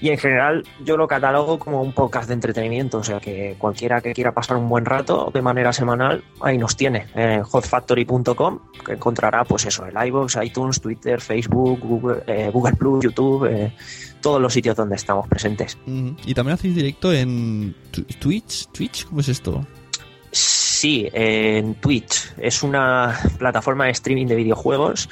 Y 0.00 0.10
en 0.10 0.18
general 0.18 0.64
yo 0.84 0.96
lo 0.96 1.08
catalogo 1.08 1.58
como 1.58 1.82
un 1.82 1.92
podcast 1.92 2.28
de 2.28 2.34
entretenimiento, 2.34 2.98
o 2.98 3.04
sea 3.04 3.20
que 3.20 3.56
cualquiera 3.58 4.00
que 4.00 4.12
quiera 4.12 4.32
pasar 4.32 4.56
un 4.56 4.68
buen 4.68 4.84
rato 4.84 5.30
de 5.32 5.42
manera 5.42 5.72
semanal, 5.72 6.22
ahí 6.40 6.58
nos 6.58 6.76
tiene, 6.76 7.06
en 7.14 7.42
hotfactory.com, 7.42 8.58
que 8.84 8.92
encontrará 8.92 9.44
pues 9.44 9.66
eso, 9.66 9.86
el 9.86 10.06
iVoox, 10.08 10.36
iTunes, 10.42 10.80
Twitter, 10.80 11.20
Facebook, 11.20 11.80
Google, 11.80 12.22
eh, 12.26 12.50
Google 12.52 12.74
Plus, 12.76 13.04
YouTube, 13.04 13.46
eh, 13.46 13.72
todos 14.20 14.40
los 14.40 14.52
sitios 14.52 14.76
donde 14.76 14.96
estamos 14.96 15.26
presentes. 15.28 15.78
Y 15.86 16.34
también 16.34 16.54
hacéis 16.54 16.74
directo 16.74 17.12
en 17.12 17.74
Twitch. 18.20 18.68
¿Twitch? 18.68 19.06
¿Cómo 19.06 19.20
es 19.20 19.28
esto? 19.28 19.66
Sí, 20.30 21.08
en 21.12 21.74
Twitch. 21.74 22.32
Es 22.38 22.62
una 22.62 23.18
plataforma 23.38 23.86
de 23.86 23.92
streaming 23.92 24.26
de 24.26 24.36
videojuegos, 24.36 25.08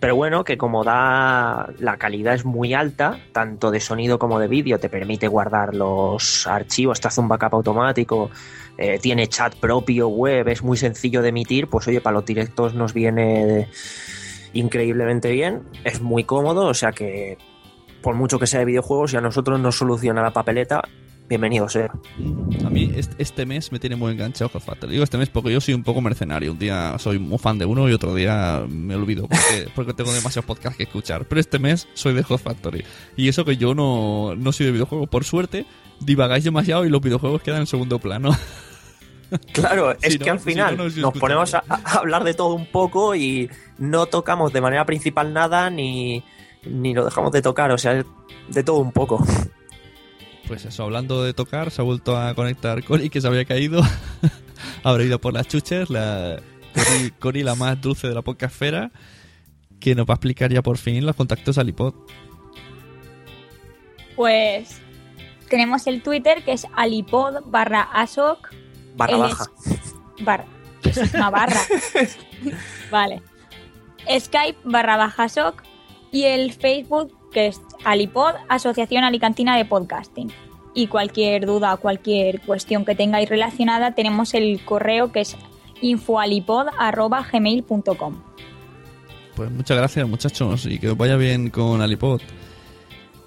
pero 0.00 0.14
bueno, 0.14 0.44
que 0.44 0.56
como 0.56 0.84
da 0.84 1.70
la 1.78 1.96
calidad 1.96 2.34
es 2.34 2.44
muy 2.44 2.74
alta, 2.74 3.18
tanto 3.32 3.70
de 3.70 3.80
sonido 3.80 4.18
como 4.18 4.38
de 4.38 4.46
vídeo, 4.46 4.78
te 4.78 4.88
permite 4.88 5.26
guardar 5.26 5.74
los 5.74 6.46
archivos, 6.46 7.00
te 7.00 7.08
hace 7.08 7.20
un 7.20 7.28
backup 7.28 7.54
automático, 7.54 8.30
eh, 8.76 8.98
tiene 9.00 9.26
chat 9.26 9.56
propio, 9.56 10.08
web, 10.08 10.46
es 10.48 10.62
muy 10.62 10.76
sencillo 10.76 11.20
de 11.22 11.30
emitir, 11.30 11.66
pues 11.66 11.88
oye, 11.88 12.00
para 12.00 12.14
los 12.14 12.24
directos 12.24 12.74
nos 12.74 12.92
viene 12.92 13.68
increíblemente 14.52 15.32
bien, 15.32 15.62
es 15.82 16.00
muy 16.00 16.24
cómodo, 16.24 16.66
o 16.66 16.74
sea 16.74 16.92
que 16.92 17.38
por 18.02 18.14
mucho 18.14 18.38
que 18.38 18.46
sea 18.46 18.60
de 18.60 18.66
videojuegos, 18.66 19.10
si 19.10 19.16
a 19.16 19.20
nosotros 19.20 19.58
nos 19.58 19.76
soluciona 19.76 20.22
la 20.22 20.30
papeleta, 20.30 20.82
bienvenido 21.28 21.68
sea. 21.68 21.90
A 22.64 22.70
mí 22.70 22.90
est- 22.96 23.12
este 23.18 23.44
mes 23.46 23.70
me 23.72 23.78
tiene 23.78 23.96
muy 23.96 24.12
enganchado 24.12 24.48
Hot 24.50 24.62
Factory. 24.62 24.92
Digo 24.92 25.04
este 25.04 25.18
mes 25.18 25.28
porque 25.28 25.52
yo 25.52 25.60
soy 25.60 25.74
un 25.74 25.82
poco 25.82 26.00
mercenario. 26.00 26.52
Un 26.52 26.58
día 26.58 26.96
soy 26.98 27.18
muy 27.18 27.38
fan 27.38 27.58
de 27.58 27.66
uno 27.66 27.88
y 27.88 27.92
otro 27.92 28.14
día 28.14 28.64
me 28.68 28.94
olvido 28.94 29.28
porque, 29.28 29.68
porque 29.74 29.92
tengo 29.94 30.12
demasiados 30.12 30.46
podcasts 30.46 30.76
que 30.76 30.84
escuchar. 30.84 31.26
Pero 31.26 31.40
este 31.40 31.58
mes 31.58 31.86
soy 31.94 32.14
de 32.14 32.22
Hot 32.22 32.40
Factory. 32.40 32.84
Y 33.16 33.28
eso 33.28 33.44
que 33.44 33.56
yo 33.56 33.74
no, 33.74 34.34
no 34.36 34.52
soy 34.52 34.66
de 34.66 34.72
videojuegos. 34.72 35.08
Por 35.08 35.24
suerte, 35.24 35.66
divagáis 36.00 36.44
demasiado 36.44 36.84
y 36.84 36.88
los 36.90 37.00
videojuegos 37.02 37.42
quedan 37.42 37.60
en 37.60 37.66
segundo 37.66 37.98
plano. 37.98 38.30
Claro, 39.52 39.92
es 40.00 40.14
Si 40.14 40.18
que 40.18 40.24
no- 40.24 40.32
al 40.32 40.40
final 40.40 40.76
no, 40.78 40.84
no 40.84 40.88
os 40.88 40.96
nos 40.96 41.12
ponemos 41.18 41.52
a, 41.52 41.62
a 41.68 41.98
hablar 41.98 42.24
de 42.24 42.32
todo 42.32 42.54
un 42.54 42.64
poco 42.64 43.14
y 43.14 43.50
no 43.76 44.06
tocamos 44.06 44.54
de 44.54 44.62
manera 44.62 44.86
principal 44.86 45.34
nada 45.34 45.68
ni, 45.68 46.24
ni 46.64 46.94
lo 46.94 47.04
dejamos 47.04 47.30
de 47.32 47.42
tocar, 47.42 47.70
o 47.70 47.76
sea, 47.76 48.02
de 48.48 48.62
todo 48.64 48.78
un 48.78 48.90
poco. 48.90 49.22
Pues 50.48 50.64
eso, 50.64 50.82
hablando 50.82 51.22
de 51.22 51.34
tocar, 51.34 51.70
se 51.70 51.82
ha 51.82 51.84
vuelto 51.84 52.16
a 52.16 52.34
conectar 52.34 52.82
Cori, 52.82 53.10
que 53.10 53.20
se 53.20 53.26
había 53.28 53.44
caído. 53.44 53.82
Habrá 54.82 55.04
ido 55.04 55.20
por 55.20 55.34
las 55.34 55.46
chuches. 55.46 55.90
La 55.90 56.40
Cori, 56.74 57.10
Cori, 57.18 57.42
la 57.42 57.54
más 57.54 57.78
dulce 57.80 58.08
de 58.08 58.14
la 58.14 58.22
podcastfera, 58.22 58.90
que 59.78 59.94
nos 59.94 60.06
va 60.06 60.14
a 60.14 60.16
explicar 60.16 60.50
ya 60.50 60.62
por 60.62 60.78
fin 60.78 61.04
los 61.04 61.14
contactos 61.16 61.58
al 61.58 61.68
iPod. 61.68 61.94
Pues 64.16 64.80
tenemos 65.48 65.86
el 65.86 66.02
Twitter 66.02 66.42
que 66.44 66.52
es 66.52 66.66
alipod 66.74 67.42
barra 67.46 67.82
asoc. 67.82 68.50
Barra 68.96 69.16
baja. 69.18 69.44
es- 69.66 69.94
barra. 70.24 70.46
Es 70.82 71.14
una 71.14 71.30
barra. 71.30 71.60
vale. 72.90 73.22
Skype 74.18 74.58
barra 74.64 74.96
baja 74.96 75.28
soc 75.28 75.62
y 76.10 76.24
el 76.24 76.52
Facebook 76.54 77.17
que 77.32 77.48
es 77.48 77.60
Alipod, 77.84 78.34
Asociación 78.48 79.04
Alicantina 79.04 79.56
de 79.56 79.64
Podcasting. 79.64 80.30
Y 80.74 80.88
cualquier 80.88 81.46
duda, 81.46 81.76
cualquier 81.76 82.40
cuestión 82.40 82.84
que 82.84 82.94
tengáis 82.94 83.28
relacionada, 83.28 83.94
tenemos 83.94 84.34
el 84.34 84.64
correo 84.64 85.12
que 85.12 85.20
es 85.20 85.36
infoalipod.gmail.com. 85.80 88.22
Pues 89.34 89.50
muchas 89.50 89.76
gracias, 89.76 90.08
muchachos, 90.08 90.66
y 90.66 90.78
que 90.78 90.90
os 90.90 90.96
vaya 90.96 91.16
bien 91.16 91.50
con 91.50 91.80
Alipod. 91.80 92.20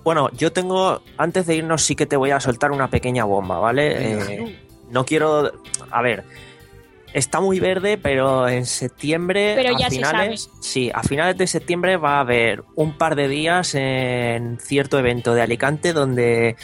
Bueno, 0.03 0.29
yo 0.31 0.51
tengo, 0.51 1.01
antes 1.17 1.45
de 1.45 1.55
irnos 1.55 1.83
sí 1.83 1.95
que 1.95 2.05
te 2.05 2.17
voy 2.17 2.31
a 2.31 2.39
soltar 2.39 2.71
una 2.71 2.89
pequeña 2.89 3.23
bomba, 3.23 3.59
¿vale? 3.59 3.93
Eh, 3.97 4.59
no 4.89 5.05
quiero, 5.05 5.51
a 5.91 6.01
ver, 6.01 6.23
está 7.13 7.39
muy 7.41 7.59
verde, 7.59 7.97
pero 7.97 8.47
en 8.47 8.65
septiembre, 8.65 9.53
Pero 9.55 9.75
a 9.75 9.79
ya 9.79 9.89
se 9.89 9.95
finales, 9.95 10.49
sí, 10.59 10.91
a 10.93 11.03
finales 11.03 11.37
de 11.37 11.47
septiembre 11.47 11.97
va 11.97 12.17
a 12.17 12.19
haber 12.21 12.63
un 12.75 12.97
par 12.97 13.15
de 13.15 13.27
días 13.27 13.75
en 13.75 14.57
cierto 14.59 14.97
evento 14.99 15.33
de 15.33 15.41
Alicante 15.41 15.93
donde 15.93 16.55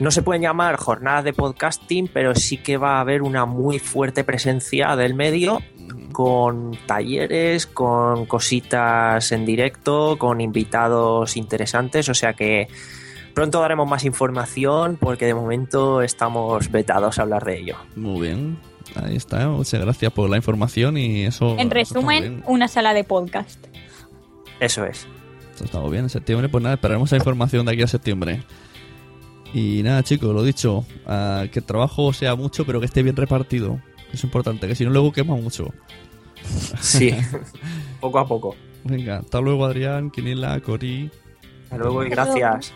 no 0.00 0.10
se 0.10 0.22
pueden 0.22 0.42
llamar 0.42 0.76
jornadas 0.76 1.24
de 1.24 1.32
podcasting, 1.32 2.08
pero 2.12 2.34
sí 2.34 2.58
que 2.58 2.76
va 2.76 2.96
a 2.96 3.00
haber 3.00 3.22
una 3.22 3.46
muy 3.46 3.78
fuerte 3.78 4.24
presencia 4.24 4.96
del 4.96 5.14
medio 5.14 5.60
con 6.12 6.76
talleres, 6.86 7.66
con 7.66 8.26
cositas 8.26 9.30
en 9.32 9.44
directo, 9.44 10.16
con 10.18 10.40
invitados 10.40 11.36
interesantes, 11.36 12.08
o 12.08 12.14
sea 12.14 12.32
que 12.32 12.68
pronto 13.34 13.60
daremos 13.60 13.88
más 13.88 14.04
información 14.04 14.96
porque 15.00 15.26
de 15.26 15.34
momento 15.34 16.02
estamos 16.02 16.70
vetados 16.70 17.18
a 17.18 17.22
hablar 17.22 17.44
de 17.44 17.58
ello. 17.58 17.76
Muy 17.96 18.28
bien, 18.28 18.58
ahí 18.94 19.16
está. 19.16 19.48
Muchas 19.48 19.80
gracias 19.80 20.12
por 20.12 20.28
la 20.30 20.36
información 20.36 20.96
y 20.96 21.24
eso. 21.24 21.56
En 21.58 21.70
resumen, 21.70 22.42
una 22.46 22.68
sala 22.68 22.94
de 22.94 23.04
podcast. 23.04 23.64
Eso 24.60 24.84
es. 24.84 25.06
Eso 25.54 25.64
está 25.64 25.80
muy 25.80 25.90
bien 25.92 26.04
en 26.04 26.10
septiembre. 26.10 26.48
Pues 26.48 26.62
nada, 26.62 26.74
esperaremos 26.74 27.08
esa 27.08 27.16
información 27.16 27.66
de 27.66 27.72
aquí 27.72 27.82
a 27.82 27.86
septiembre. 27.86 28.42
Y 29.52 29.82
nada, 29.84 30.02
chicos, 30.02 30.34
lo 30.34 30.42
dicho, 30.42 30.84
que 31.06 31.58
el 31.60 31.64
trabajo 31.64 32.12
sea 32.12 32.34
mucho, 32.34 32.66
pero 32.66 32.80
que 32.80 32.86
esté 32.86 33.02
bien 33.02 33.14
repartido. 33.14 33.80
Es 34.12 34.24
importante, 34.24 34.66
que 34.66 34.74
si 34.74 34.84
no, 34.84 34.90
luego 34.90 35.12
quema 35.12 35.36
mucho. 35.36 35.72
Sí, 36.80 37.14
poco 38.00 38.18
a 38.18 38.26
poco. 38.26 38.56
Venga, 38.82 39.18
hasta 39.18 39.40
luego, 39.40 39.64
Adrián, 39.64 40.10
Quinila, 40.10 40.60
Cori. 40.60 41.10
Hasta 41.64 41.78
luego 41.78 42.04
y 42.04 42.10
gracias. 42.10 42.72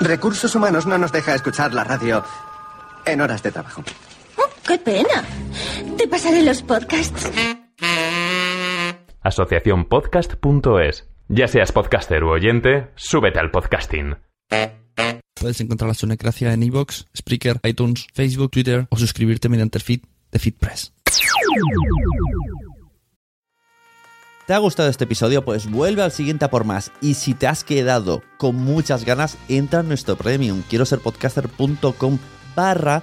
Recursos 0.00 0.54
Humanos 0.54 0.86
no 0.86 0.98
nos 0.98 1.12
deja 1.12 1.34
escuchar 1.34 1.74
la 1.74 1.84
radio 1.84 2.24
en 3.04 3.20
horas 3.20 3.42
de 3.42 3.52
trabajo. 3.52 3.84
¡Qué 4.70 4.78
pena! 4.78 5.24
Te 5.98 6.06
pasaré 6.06 6.44
los 6.44 6.62
podcasts. 6.62 7.28
Asociaciónpodcast.es. 9.20 11.08
Ya 11.26 11.48
seas 11.48 11.72
podcaster 11.72 12.22
u 12.22 12.28
oyente, 12.28 12.86
súbete 12.94 13.40
al 13.40 13.50
podcasting. 13.50 14.14
Puedes 15.34 15.60
encontrar 15.60 15.88
la 15.88 15.94
Sonecracia 15.94 16.52
en 16.52 16.62
iVoox, 16.62 17.06
Spreaker, 17.16 17.58
iTunes, 17.64 18.06
Facebook, 18.14 18.52
Twitter 18.52 18.86
o 18.90 18.96
suscribirte 18.96 19.48
mediante 19.48 19.78
el 19.78 19.82
feed 19.82 20.02
de 20.30 20.38
FeedPress. 20.38 20.92
¿Te 24.46 24.54
ha 24.54 24.58
gustado 24.58 24.88
este 24.88 25.02
episodio? 25.02 25.44
Pues 25.44 25.68
vuelve 25.68 26.02
al 26.02 26.12
siguiente 26.12 26.44
a 26.44 26.50
por 26.50 26.62
más. 26.62 26.92
Y 27.00 27.14
si 27.14 27.34
te 27.34 27.48
has 27.48 27.64
quedado 27.64 28.22
con 28.38 28.54
muchas 28.54 29.04
ganas, 29.04 29.36
entra 29.48 29.80
en 29.80 29.88
nuestro 29.88 30.14
premium. 30.14 30.62
Quiero 30.68 30.86
ser 30.86 31.00
podcaster.com 31.00 32.18
barra 32.54 33.02